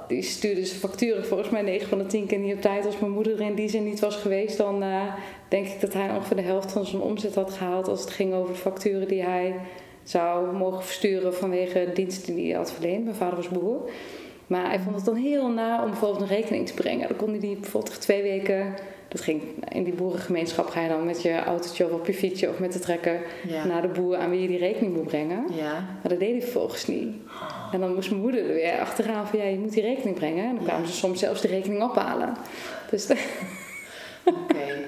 [0.09, 2.87] die stuurde zijn facturen volgens mij 9 van de 10 keer niet op tijd.
[2.87, 5.03] Als mijn moeder er in die zin niet was geweest, dan eh,
[5.49, 7.89] denk ik dat hij ongeveer de helft van zijn omzet had gehaald.
[7.89, 9.55] Als het ging over de facturen die hij
[10.03, 13.05] zou mogen versturen vanwege diensten die hij had verleend.
[13.05, 13.91] Mijn vader was boer.
[14.47, 17.09] Maar hij vond het dan heel na om bijvoorbeeld een rekening te brengen.
[17.09, 18.75] Dan kon hij die bijvoorbeeld twee weken...
[19.09, 22.49] Dat ging in die boerengemeenschap ga je dan met je autootje of op je fietsje
[22.49, 23.65] of met de trekker Ja.
[23.67, 25.45] naar de boer aan wie je die rekening moet brengen.
[25.55, 25.73] Ja.
[25.73, 27.17] Maar dat deed hij vervolgens niet.
[27.73, 30.45] En dan moest mijn moeder er weer achteraan van ja, je moet die rekening brengen.
[30.49, 32.37] En dan kwamen ze soms zelfs de rekening ophalen.
[32.91, 33.25] Dus, de-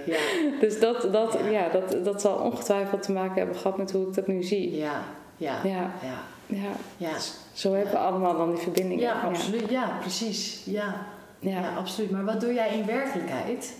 [0.06, 0.16] ja.
[0.60, 1.68] dus dat, dat, Ja.
[1.68, 4.76] dat, dat zal ongetwijfeld te maken hebben gehad met hoe ik dat nu zie.
[4.76, 5.02] Ja,
[5.36, 6.68] ja, Ja, ja, ja.
[6.96, 7.10] ja.
[7.52, 9.02] Zo hebben we allemaal dan die verbindingen.
[9.04, 9.70] Ja, absoluut.
[9.70, 10.62] Ja, precies.
[10.64, 11.06] Ja,
[11.38, 11.50] Ja.
[11.60, 11.74] ja.
[11.78, 12.10] absoluut.
[12.10, 13.74] Maar wat doe jij in werkelijkheid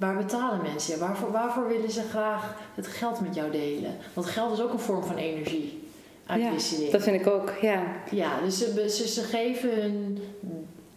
[0.00, 0.98] waar betalen mensen?
[0.98, 3.96] Waarvoor, waarvoor willen ze graag het geld met jou delen?
[4.14, 5.88] Want geld is ook een vorm van energie.
[6.26, 6.90] Uitwisseling.
[6.90, 7.82] Dat vind ik ook, ja.
[8.10, 10.18] Ja, dus ze, ze, ze geven hun,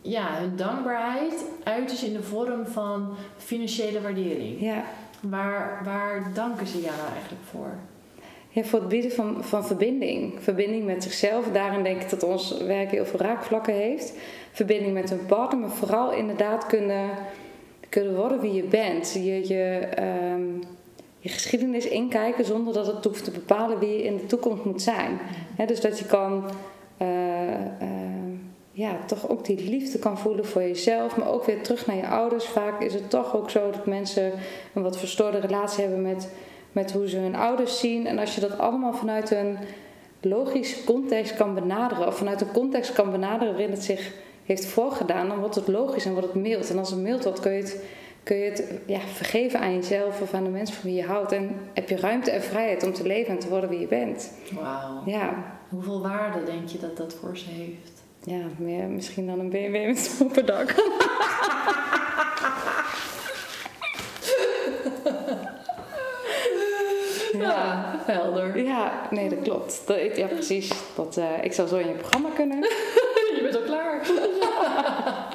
[0.01, 4.61] ja, hun dankbaarheid uit dus in de vorm van financiële waardering.
[4.61, 4.83] ja.
[5.29, 7.75] Waar, waar danken ze jou nou eigenlijk voor?
[8.49, 10.33] Ja, voor het bieden van, van verbinding.
[10.39, 11.45] Verbinding met zichzelf.
[11.51, 14.13] Daarin denk ik dat ons werk heel veel raakvlakken heeft.
[14.51, 17.09] Verbinding met een partner, maar vooral inderdaad kunnen,
[17.93, 19.13] kunnen worden wie je bent.
[19.13, 20.59] Je, je, ehm,
[21.19, 24.81] je geschiedenis inkijken zonder dat het hoeft te bepalen wie je in de toekomst moet
[24.81, 25.19] zijn.
[25.65, 26.43] Dus dat je kan,
[26.97, 28.33] eh, eh,
[28.71, 32.07] ja, toch ook die liefde kan voelen voor jezelf, maar ook weer terug naar je
[32.07, 32.45] ouders.
[32.45, 34.31] Vaak is het toch ook zo dat mensen
[34.73, 36.29] een wat verstoorde relatie hebben met
[36.73, 38.07] met hoe ze hun ouders zien.
[38.07, 39.57] En als je dat allemaal vanuit een
[40.21, 44.11] logische context kan benaderen, of vanuit een context kan benaderen waarin het zich
[44.45, 46.69] heeft voorgedaan, dan wordt het logisch en wordt het mild.
[46.69, 47.83] En als het mild wordt, kun je het,
[48.23, 51.31] kun je het ja, vergeven aan jezelf of aan de mensen van wie je houdt.
[51.31, 54.31] En heb je ruimte en vrijheid om te leven en te worden wie je bent.
[54.51, 55.01] Wauw.
[55.05, 58.01] Ja, Hoeveel waarde denk je dat dat voor ze heeft?
[58.25, 60.75] ja meer, misschien dan een BMW met stopendak.
[67.37, 68.63] Ja, helder.
[68.63, 69.81] Ja, nee, dat klopt.
[69.85, 70.71] Dat, ja, precies.
[70.95, 72.67] Dat, eh, ik zou zo in je programma kunnen.
[73.43, 74.01] Bent al klaar.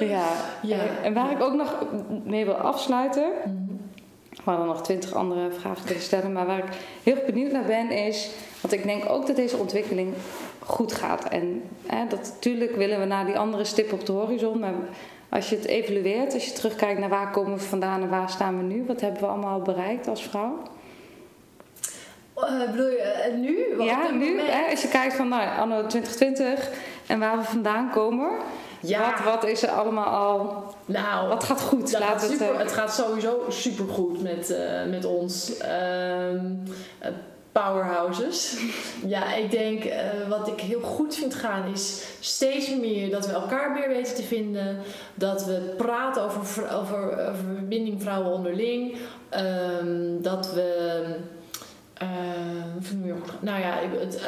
[0.00, 0.26] Ja,
[0.62, 0.78] Ja.
[1.02, 1.74] En- waar ik ook nog
[2.24, 3.32] mee wil afsluiten.
[4.30, 6.32] We hadden nog twintig andere vragen kunnen stellen.
[6.32, 6.64] Maar waar ik
[7.02, 8.30] heel erg benieuwd naar ben is...
[8.60, 10.14] Want ik denk ook dat deze ontwikkeling
[10.58, 11.28] goed gaat.
[11.28, 14.58] En hè, dat natuurlijk willen we naar die andere stip op de horizon.
[14.58, 14.74] Maar
[15.28, 18.56] als je het evalueert, als je terugkijkt naar waar komen we vandaan en waar staan
[18.56, 18.84] we nu.
[18.86, 20.62] Wat hebben we allemaal bereikt als vrouw?
[22.34, 23.76] Eh, bedoel je eh, nu?
[23.76, 24.40] Wat ja, nu.
[24.40, 26.70] Hè, als je kijkt van nou, anno 2020
[27.06, 28.30] en waar we vandaan komen.
[28.80, 29.10] Ja.
[29.10, 30.64] Wat, wat is er allemaal al...
[30.84, 31.90] Nou, Wat gaat goed?
[31.90, 35.56] we het, super, eh, het gaat sowieso supergoed met, eh, met ons.
[35.58, 36.44] Ehm,
[36.98, 37.10] eh,
[37.52, 38.56] powerhouses.
[39.06, 39.84] ja, ik denk
[40.28, 44.22] wat ik heel goed vind gaan is steeds meer dat we elkaar meer weten te
[44.22, 44.78] vinden.
[45.14, 48.96] Dat we praten over, over, over verbinding vrouwen onderling.
[49.28, 51.04] Ehm, dat we.
[51.98, 53.38] goed gaan?
[53.40, 54.20] nou ja, het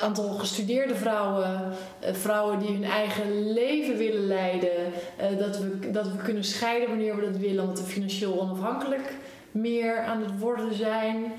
[0.00, 4.70] aantal gestudeerde vrouwen, eh, vrouwen die hun eigen leven willen leiden,
[5.16, 9.14] eh, dat, we, dat we kunnen scheiden wanneer we dat willen, omdat we financieel onafhankelijk
[9.50, 11.32] meer aan het worden zijn.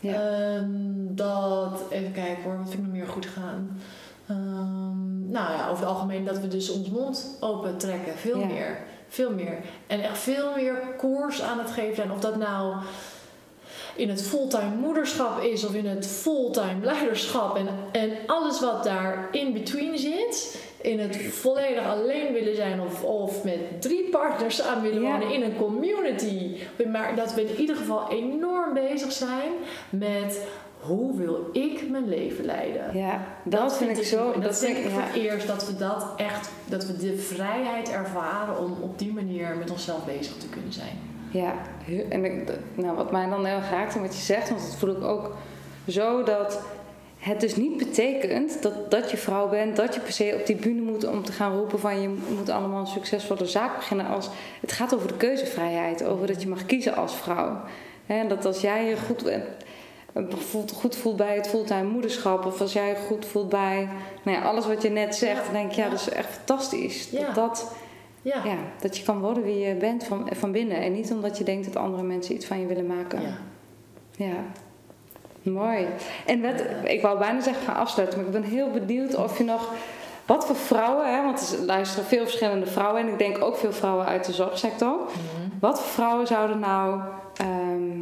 [0.00, 0.12] Ja.
[0.12, 0.68] Ehm,
[1.08, 3.80] dat, even kijken hoor, wat vind ik nog meer goed gaan?
[4.26, 8.12] Ehm, nou ja, over het algemeen dat we dus ons mond open trekken.
[8.16, 8.46] Veel Ja.
[8.46, 8.78] meer.
[9.08, 9.58] Veel meer.
[9.86, 12.12] En echt veel meer koers aan het geven zijn.
[12.12, 12.74] Of dat nou
[13.96, 17.56] in het fulltime moederschap is of in het fulltime leiderschap.
[17.56, 20.58] En, en alles wat daar in between zit.
[20.82, 25.10] In het volledig alleen willen zijn of, of met drie partners samen willen Ja.
[25.10, 26.56] wonen in een community.
[26.92, 29.50] Maar dat we in ieder geval enorm bezig zijn
[29.90, 30.40] met
[30.80, 32.98] hoe wil ik mijn leven leiden.
[32.98, 34.32] Ja, dat, vind ik zo.
[34.32, 34.98] En dat, vind denk ik ja.
[34.98, 39.12] voor het eerst dat we dat echt, dat we de vrijheid ervaren om op die
[39.12, 41.09] manier met onszelf bezig te kunnen zijn.
[41.30, 41.54] Ja,
[42.08, 44.96] en ik, nou, wat mij dan heel raakt en wat je zegt, want dat voel
[44.96, 45.36] ik ook
[45.88, 46.60] zo dat
[47.18, 50.56] het dus niet betekent dat, dat je vrouw bent, dat je per se op die
[50.56, 54.06] bühne moet om te gaan roepen van je moet allemaal een succesvolle zaak beginnen.
[54.06, 54.28] Als,
[54.60, 57.60] het gaat over de keuzevrijheid, over dat je mag kiezen als vrouw.
[58.06, 59.24] En dat als jij je goed,
[60.28, 63.88] voelt, goed voelt bij het fulltime moederschap, of als jij je goed voelt bij
[64.22, 65.90] nou ja, alles wat je net zegt, dan denk ik ja, Ja.
[65.90, 67.10] dat is echt fantastisch.
[67.10, 67.72] Dat, dat,
[68.22, 68.40] Ja.
[68.44, 70.76] ja, dat je kan worden wie je bent van, van binnen.
[70.76, 73.20] En niet omdat je denkt dat andere mensen iets van je willen maken.
[73.22, 73.36] Ja.
[74.16, 74.36] Ja.
[75.42, 75.86] Mooi.
[76.26, 79.44] En wat, ik wou bijna zeggen gaan afsluiten, maar ik ben heel benieuwd of je
[79.44, 79.72] nog.
[80.26, 83.72] Wat voor vrouwen, hè, want er luisteren veel verschillende vrouwen en ik denk ook veel
[83.72, 84.98] vrouwen uit de zorgsector.
[85.60, 87.00] Wat voor vrouwen zouden nou,
[87.36, 87.98] ehm,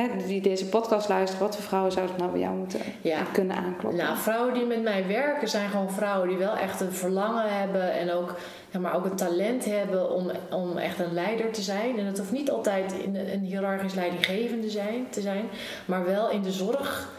[0.00, 3.18] hè, die deze podcast luisteren, wat voor vrouwen zouden nou bij jou moeten Ja.
[3.32, 4.04] kunnen aankloppen?
[4.04, 7.92] Nou, vrouwen die met mij werken zijn gewoon vrouwen die wel echt een verlangen hebben
[7.92, 8.34] en ook,
[8.80, 11.98] maar ook een talent hebben om, om echt een leider te zijn.
[11.98, 15.48] En het hoeft niet altijd in een, hiërarchisch leidinggevende zijn, te zijn,
[15.84, 17.14] maar wel in de zorg.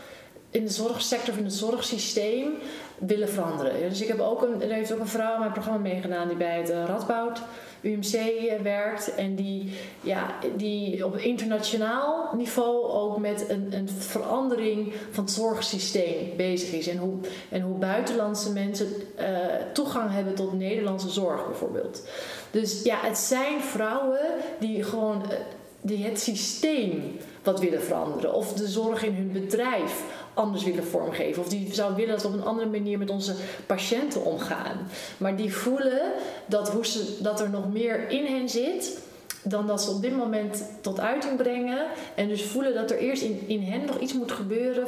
[0.50, 2.54] In de zorgsector of in het zorgsysteem
[2.98, 3.90] willen veranderen.
[3.90, 6.38] Dus ik heb ook een, er heeft ook een vrouw in mijn programma meegedaan die
[6.38, 7.42] bij het eh, Radboud
[7.88, 9.16] UMC eh, werkt.
[9.16, 9.72] En die,
[10.02, 16.88] ja, die op internationaal niveau ook met een, een verandering van het zorgsysteem bezig is.
[16.88, 17.14] En hoe,
[17.50, 19.28] en hoe buitenlandse mensen eh,
[19.74, 22.08] toegang hebben tot Nederlandse zorg bijvoorbeeld.
[22.52, 24.28] Dus ja, het zijn vrouwen
[24.60, 25.38] die gewoon eh,
[25.82, 28.34] die het systeem wat willen veranderen.
[28.34, 30.04] Of de zorg in hun bedrijf
[30.38, 31.44] anders willen vormgeven.
[31.44, 33.36] Of die zou willen dat we op een andere manier met onze
[33.66, 34.88] patiënten omgaan.
[35.18, 36.02] Maar die voelen
[36.46, 39.06] dat, hoe ze, dat er nog meer in hen zit
[39.44, 41.86] dan dat ze op dit moment tot uiting brengen.
[42.16, 44.88] En dus voelen dat er eerst in, in hen nog iets moet gebeuren,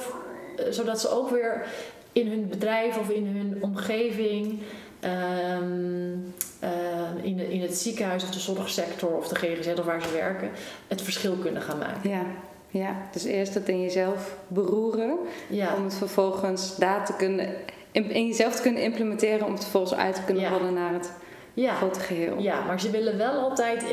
[0.57, 1.65] eh, zodat ze ook weer
[2.11, 4.59] in hun bedrijf of in hun omgeving.
[4.99, 6.17] ehm,
[6.59, 10.11] eh, in, de, in het ziekenhuis of de zorgsector of de GGZ of waar ze
[10.11, 10.49] werken,
[10.87, 12.09] het verschil kunnen gaan maken.
[12.09, 12.25] Ja,
[12.69, 12.95] ja.
[13.11, 15.17] Dus eerst het in jezelf beroeren.
[15.47, 17.49] Ja, Om het vervolgens daar te kunnen,
[17.91, 19.45] in, jezelf te kunnen implementeren.
[19.45, 21.11] Om het vervolgens uit te kunnen rollen naar het
[21.53, 21.73] ja.
[21.73, 22.35] grote geheel.
[22.37, 23.83] Ja, maar ze willen wel altijd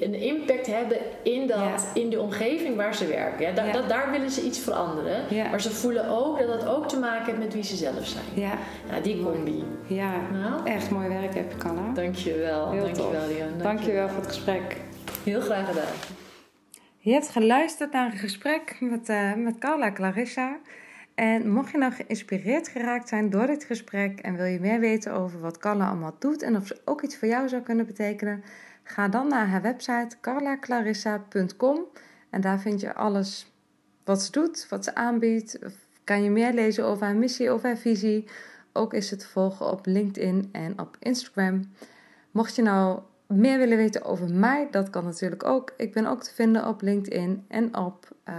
[0.00, 1.74] een impact hebben in, dat, Ja.
[1.94, 3.46] in de omgeving waar ze werken.
[3.46, 3.72] Ja, da- Ja.
[3.72, 5.22] dat- daar willen ze iets veranderen.
[5.28, 5.48] Ja.
[5.50, 8.24] Maar ze voelen ook dat dat ook te maken heeft met wie ze zelf zijn.
[8.34, 8.52] Ja,
[8.90, 9.64] Ja, die combi.
[9.86, 10.10] ja.
[10.32, 11.92] Nou, Echt mooi werk heb je, Canna.
[11.94, 12.70] dankjewel.
[12.70, 13.28] Heel dankjewel, tof.
[13.36, 13.48] Dion.
[13.62, 14.76] Dankjewel voor het gesprek.
[15.24, 16.23] Heel graag gedaan.
[17.04, 20.58] Je hebt geluisterd naar een gesprek met, eh, met Carla Clarissa.
[21.14, 25.12] En mocht je nou geïnspireerd geraakt zijn door dit gesprek en wil je meer weten
[25.12, 28.44] over wat Carla allemaal doet en of ze ook iets voor jou zou kunnen betekenen,
[28.82, 31.84] ga dan naar haar website carlaclarissa.com
[32.30, 33.52] en daar vind je alles
[34.04, 35.58] wat ze doet, wat ze aanbiedt.
[36.04, 38.24] Kan je meer lezen over haar missie, over haar visie.
[38.72, 41.72] Ook is het volgen op LinkedIn en op Instagram.
[42.30, 43.00] Mocht je nou
[43.34, 45.72] meer willen weten over mij, dat kan natuurlijk ook.
[45.76, 48.34] Ik ben ook te vinden op LinkedIn en op eh,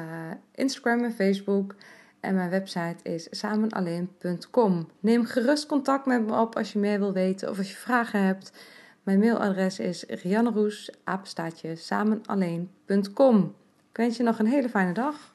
[0.51, 1.75] Instagram en Facebook.
[2.19, 4.87] En mijn website is samenalleen.com.
[4.99, 8.23] Neem gerust contact met me op als je meer wil weten of als je vragen
[8.25, 8.51] hebt.
[9.03, 13.55] Mijn mailadres is rianneroes, apenstaatje, samenalleen.com.
[13.89, 15.34] Ik wens je nog een hele fijne dag.